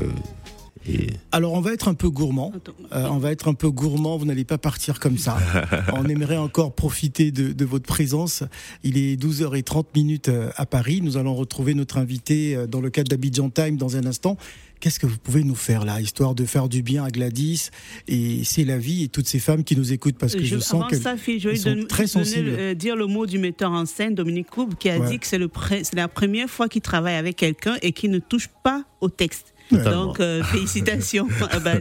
Et 0.89 1.07
Alors, 1.31 1.53
on 1.53 1.61
va 1.61 1.73
être 1.73 1.87
un 1.87 1.93
peu 1.93 2.09
gourmand. 2.09 2.51
Euh, 2.93 3.07
on 3.09 3.17
va 3.17 3.31
être 3.31 3.47
un 3.47 3.53
peu 3.53 3.69
gourmand, 3.69 4.17
vous 4.17 4.25
n'allez 4.25 4.45
pas 4.45 4.57
partir 4.57 4.99
comme 4.99 5.17
ça. 5.17 5.37
on 5.93 6.05
aimerait 6.05 6.37
encore 6.37 6.73
profiter 6.73 7.31
de, 7.31 7.51
de 7.53 7.65
votre 7.65 7.85
présence. 7.85 8.43
Il 8.83 8.97
est 8.97 9.21
12h30 9.21 9.85
minutes 9.95 10.29
euh, 10.29 10.49
à 10.55 10.65
Paris. 10.65 11.01
Nous 11.01 11.17
allons 11.17 11.35
retrouver 11.35 11.73
notre 11.73 11.97
invité 11.97 12.55
euh, 12.55 12.67
dans 12.67 12.81
le 12.81 12.89
cadre 12.89 13.09
d'Abidjan 13.09 13.49
Time 13.49 13.77
dans 13.77 13.95
un 13.97 14.05
instant. 14.05 14.37
Qu'est-ce 14.79 14.99
que 14.99 15.07
vous 15.07 15.17
pouvez 15.17 15.43
nous 15.43 15.55
faire 15.55 15.83
là, 15.83 15.99
histoire 15.99 16.33
de 16.35 16.45
faire 16.45 16.69
du 16.69 16.81
bien 16.83 17.03
à 17.03 17.09
Gladys 17.09 17.69
et 18.07 18.45
c'est 18.45 18.63
la 18.63 18.77
vie 18.77 19.03
et 19.03 19.07
toutes 19.09 19.27
ces 19.27 19.39
femmes 19.39 19.65
qui 19.65 19.75
nous 19.75 19.91
écoutent? 19.91 20.17
Parce 20.17 20.35
que 20.35 20.41
je, 20.43 20.55
Je- 20.55 20.59
sens 20.59 20.75
avant 20.81 20.87
que 20.87 20.95
ça, 20.95 21.17
Phil, 21.17 21.37
je 21.37 21.49
vais 21.49 21.55
elles 21.55 21.59
sont 21.59 21.69
donner- 21.71 21.87
très 21.87 22.07
sensibles. 22.07 22.45
le- 22.51 22.57
euh, 22.59 22.73
dire 22.75 22.95
le 22.95 23.05
mot 23.05 23.25
du 23.25 23.39
metteur 23.39 23.71
en 23.71 23.85
scène, 23.85 24.15
Dominique 24.15 24.47
Coube, 24.49 24.75
qui 24.75 24.89
a 24.89 24.97
Ouais. 24.97 25.09
dit 25.09 25.19
que 25.19 25.27
c'est 25.27 25.37
le 25.37 25.49
pré- 25.49 25.83
c'est 25.83 25.97
la 25.97 26.07
première 26.07 26.49
fois 26.49 26.69
qu'il 26.69 26.81
travaille 26.81 27.15
avec 27.15 27.35
quelqu'un 27.35 27.75
et 27.81 27.91
qui 27.91 28.07
ne 28.07 28.19
touche 28.19 28.47
pas 28.63 28.85
au 29.01 29.09
texte. 29.09 29.53
Totalement. 29.69 30.05
Donc, 30.07 30.19
euh, 30.19 30.43
félicitations. 30.43 31.27
Ah 31.51 31.59
bah, 31.59 31.75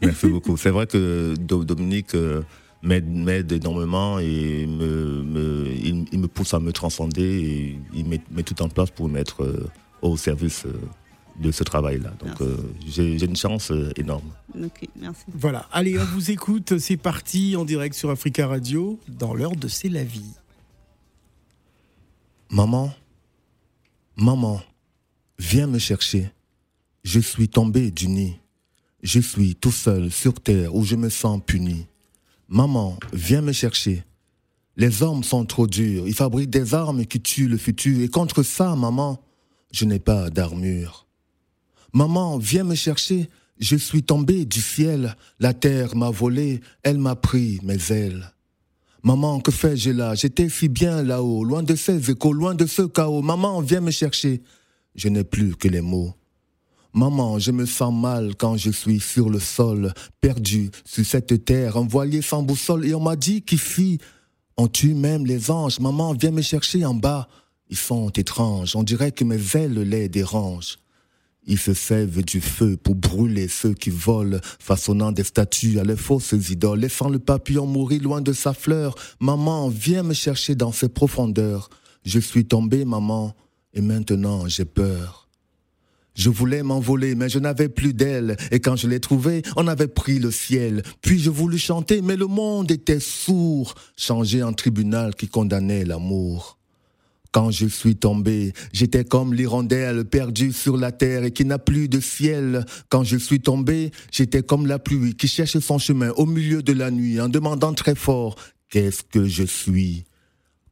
Merci 0.00 0.26
beaucoup. 0.28 0.56
C'est 0.56 0.70
vrai 0.70 0.86
que 0.86 1.34
Do- 1.38 1.64
Dominique 1.64 2.14
euh, 2.14 2.42
m'aide 2.82 3.08
m'aide 3.08 3.50
énormément 3.52 4.18
et 4.18 4.66
me, 4.66 5.22
me- 5.22 5.66
il, 5.68 6.06
il 6.12 6.18
me 6.20 6.28
pousse 6.28 6.54
à 6.54 6.60
me 6.60 6.72
transcender 6.72 7.22
et 7.22 7.78
il 7.94 8.06
met, 8.06 8.20
met 8.30 8.42
tout 8.42 8.60
en 8.62 8.68
place 8.68 8.90
pour 8.90 9.08
me 9.08 9.14
mettre 9.14 9.42
euh, 9.42 9.68
au 10.02 10.16
service 10.16 10.64
de 11.40 11.50
ce 11.50 11.64
travail-là. 11.64 12.12
Donc 12.20 12.40
euh, 12.42 12.56
j'ai 12.86 13.24
une 13.24 13.36
chance 13.36 13.70
euh, 13.70 13.90
énorme. 13.96 14.28
ok, 14.54 14.86
merci. 15.00 15.24
Voilà, 15.32 15.66
allez, 15.72 15.98
on 15.98 16.04
vous 16.04 16.30
écoute, 16.30 16.78
c'est 16.78 16.96
parti 16.98 17.56
en 17.56 17.64
direct 17.64 17.94
sur 17.94 18.10
Africa 18.10 18.46
Radio 18.46 19.00
dans 19.08 19.32
l'heure 19.34 19.56
de 19.56 19.66
C'est 19.66 19.88
la 19.88 20.04
vie. 20.04 20.34
Maman, 22.50 22.92
maman, 24.16 24.60
viens 25.38 25.66
me 25.66 25.78
chercher. 25.78 26.30
Je 27.02 27.20
suis 27.20 27.48
tombé 27.48 27.90
du 27.90 28.08
nid. 28.08 28.36
Je 29.02 29.20
suis 29.20 29.56
tout 29.56 29.72
seul 29.72 30.10
sur 30.12 30.34
terre 30.34 30.74
où 30.74 30.84
je 30.84 30.94
me 30.94 31.08
sens 31.08 31.40
puni. 31.44 31.86
Maman, 32.48 32.98
viens 33.12 33.42
me 33.42 33.52
chercher. 33.52 34.04
Les 34.76 35.02
hommes 35.02 35.24
sont 35.24 35.44
trop 35.44 35.66
durs. 35.66 36.06
Ils 36.06 36.14
fabriquent 36.14 36.50
des 36.50 36.74
armes 36.74 37.04
qui 37.04 37.20
tuent 37.20 37.48
le 37.48 37.56
futur. 37.56 38.00
Et 38.00 38.08
contre 38.08 38.42
ça, 38.42 38.76
maman, 38.76 39.20
je 39.72 39.84
n'ai 39.84 39.98
pas 39.98 40.30
d'armure. 40.30 41.06
Maman, 41.92 42.38
viens 42.38 42.64
me 42.64 42.74
chercher. 42.74 43.28
Je 43.58 43.76
suis 43.76 44.02
tombé 44.02 44.44
du 44.44 44.60
ciel. 44.60 45.16
La 45.40 45.54
terre 45.54 45.96
m'a 45.96 46.10
volé. 46.10 46.60
Elle 46.84 46.98
m'a 46.98 47.16
pris 47.16 47.58
mes 47.62 47.92
ailes. 47.92 48.32
Maman, 49.02 49.40
que 49.40 49.50
fais-je 49.50 49.90
là? 49.90 50.14
J'étais 50.14 50.48
si 50.48 50.68
bien 50.68 51.02
là-haut, 51.02 51.42
loin 51.42 51.64
de 51.64 51.74
ces 51.74 52.10
échos, 52.10 52.32
loin 52.32 52.54
de 52.54 52.66
ce 52.66 52.82
chaos. 52.82 53.20
Maman, 53.20 53.60
viens 53.60 53.80
me 53.80 53.90
chercher. 53.90 54.40
Je 54.94 55.08
n'ai 55.08 55.24
plus 55.24 55.56
que 55.56 55.66
les 55.66 55.80
mots. 55.80 56.14
Maman, 56.94 57.38
je 57.38 57.52
me 57.52 57.64
sens 57.64 57.94
mal 57.94 58.34
quand 58.36 58.56
je 58.56 58.70
suis 58.70 59.00
sur 59.00 59.30
le 59.30 59.40
sol, 59.40 59.94
perdu 60.20 60.70
sur 60.84 61.06
cette 61.06 61.44
terre, 61.44 61.76
un 61.78 61.86
voilier 61.86 62.20
sans 62.20 62.42
boussole. 62.42 62.84
Et 62.86 62.94
on 62.94 63.00
m'a 63.00 63.16
dit 63.16 63.42
qu'ici, 63.42 63.98
on 64.58 64.68
tue 64.68 64.94
même 64.94 65.24
les 65.24 65.50
anges. 65.50 65.80
Maman, 65.80 66.12
viens 66.12 66.30
me 66.32 66.42
chercher 66.42 66.84
en 66.84 66.94
bas. 66.94 67.28
Ils 67.70 67.78
sont 67.78 68.10
étranges. 68.10 68.76
On 68.76 68.82
dirait 68.82 69.12
que 69.12 69.24
mes 69.24 69.40
ailes 69.56 69.80
les 69.80 70.10
dérangent. 70.10 70.78
Ils 71.44 71.58
se 71.58 71.74
servent 71.74 72.22
du 72.22 72.40
feu 72.40 72.76
pour 72.76 72.94
brûler 72.94 73.48
ceux 73.48 73.74
qui 73.74 73.90
volent, 73.90 74.38
façonnant 74.60 75.10
des 75.10 75.24
statues 75.24 75.80
à 75.80 75.84
leurs 75.84 75.98
fausses 75.98 76.34
idoles, 76.50 76.80
laissant 76.80 77.08
le 77.08 77.18
papillon 77.18 77.66
mourir 77.66 78.02
loin 78.02 78.20
de 78.20 78.32
sa 78.32 78.52
fleur. 78.52 78.94
Maman, 79.18 79.68
viens 79.68 80.02
me 80.02 80.14
chercher 80.14 80.54
dans 80.54 80.72
ces 80.72 80.88
profondeurs. 80.88 81.68
Je 82.04 82.20
suis 82.20 82.44
tombé, 82.44 82.84
maman, 82.84 83.34
et 83.72 83.80
maintenant 83.80 84.46
j'ai 84.46 84.64
peur. 84.64 85.21
Je 86.14 86.28
voulais 86.28 86.62
m'envoler, 86.62 87.14
mais 87.14 87.28
je 87.28 87.38
n'avais 87.38 87.68
plus 87.68 87.94
d'aile. 87.94 88.36
Et 88.50 88.60
quand 88.60 88.76
je 88.76 88.86
l'ai 88.86 89.00
trouvée, 89.00 89.42
on 89.56 89.66
avait 89.66 89.88
pris 89.88 90.18
le 90.18 90.30
ciel. 90.30 90.82
Puis 91.00 91.18
je 91.18 91.30
voulus 91.30 91.58
chanter, 91.58 92.02
mais 92.02 92.16
le 92.16 92.26
monde 92.26 92.70
était 92.70 93.00
sourd, 93.00 93.74
changé 93.96 94.42
en 94.42 94.52
tribunal 94.52 95.14
qui 95.14 95.28
condamnait 95.28 95.84
l'amour. 95.84 96.58
Quand 97.32 97.50
je 97.50 97.66
suis 97.66 97.96
tombé, 97.96 98.52
j'étais 98.74 99.04
comme 99.04 99.32
l'hirondelle 99.32 100.04
perdue 100.04 100.52
sur 100.52 100.76
la 100.76 100.92
terre 100.92 101.24
et 101.24 101.30
qui 101.30 101.46
n'a 101.46 101.58
plus 101.58 101.88
de 101.88 101.98
ciel. 101.98 102.66
Quand 102.90 103.04
je 103.04 103.16
suis 103.16 103.40
tombé, 103.40 103.90
j'étais 104.10 104.42
comme 104.42 104.66
la 104.66 104.78
pluie 104.78 105.14
qui 105.14 105.28
cherche 105.28 105.58
son 105.58 105.78
chemin 105.78 106.10
au 106.10 106.26
milieu 106.26 106.62
de 106.62 106.74
la 106.74 106.90
nuit 106.90 107.18
en 107.20 107.30
demandant 107.30 107.72
très 107.72 107.94
fort 107.94 108.36
Qu'est-ce 108.68 109.02
que 109.02 109.26
je 109.26 109.44
suis? 109.44 110.04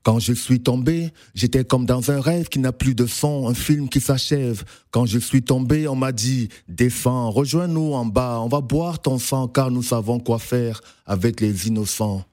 Quand 0.03 0.19
je 0.19 0.33
suis 0.33 0.61
tombé, 0.61 1.13
j'étais 1.35 1.63
comme 1.63 1.85
dans 1.85 2.11
un 2.11 2.21
rêve 2.21 2.49
qui 2.49 2.59
n'a 2.59 2.73
plus 2.73 2.95
de 2.95 3.07
son, 3.07 3.49
un 3.49 3.55
film 3.55 3.89
qui 3.89 4.01
s'achève. 4.01 4.65
Quand 4.91 5.05
je 5.05 5.19
suis 5.19 5.43
tombé, 5.43 5.89
on 5.89 5.97
m'a 5.97 6.13
dit 6.13 6.49
Descends, 6.69 7.31
rejoins-nous 7.31 7.93
en 7.93 8.07
bas, 8.07 8.41
on 8.41 8.49
va 8.49 8.63
boire 8.63 9.03
ton 9.03 9.19
sang 9.19 9.47
car 9.47 9.71
nous 9.71 9.83
savons 9.83 10.19
quoi 10.19 10.39
faire 10.39 10.81
avec 11.05 11.41
les 11.43 11.69
innocents. 11.69 12.25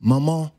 Maman, 0.00 0.50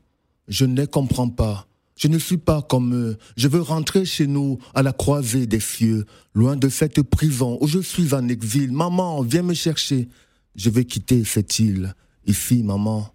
je 0.48 0.64
ne 0.64 0.86
comprends 0.86 1.28
pas. 1.28 1.66
Je 1.94 2.08
ne 2.08 2.18
suis 2.18 2.38
pas 2.38 2.62
comme 2.62 2.94
eux. 2.94 3.18
Je 3.36 3.46
veux 3.46 3.60
rentrer 3.60 4.06
chez 4.06 4.26
nous, 4.26 4.58
à 4.74 4.82
la 4.82 4.94
croisée 4.94 5.46
des 5.46 5.60
cieux, 5.60 6.06
loin 6.32 6.56
de 6.56 6.70
cette 6.70 7.02
prison 7.02 7.58
où 7.60 7.66
je 7.66 7.80
suis 7.80 8.14
en 8.14 8.26
exil. 8.28 8.72
Maman, 8.72 9.20
viens 9.20 9.42
me 9.42 9.52
chercher. 9.52 10.08
Je 10.56 10.70
vais 10.70 10.86
quitter 10.86 11.24
cette 11.24 11.58
île. 11.58 11.94
Ici, 12.24 12.62
maman, 12.62 13.12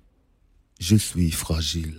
je 0.80 0.96
suis 0.96 1.32
fragile. 1.32 1.96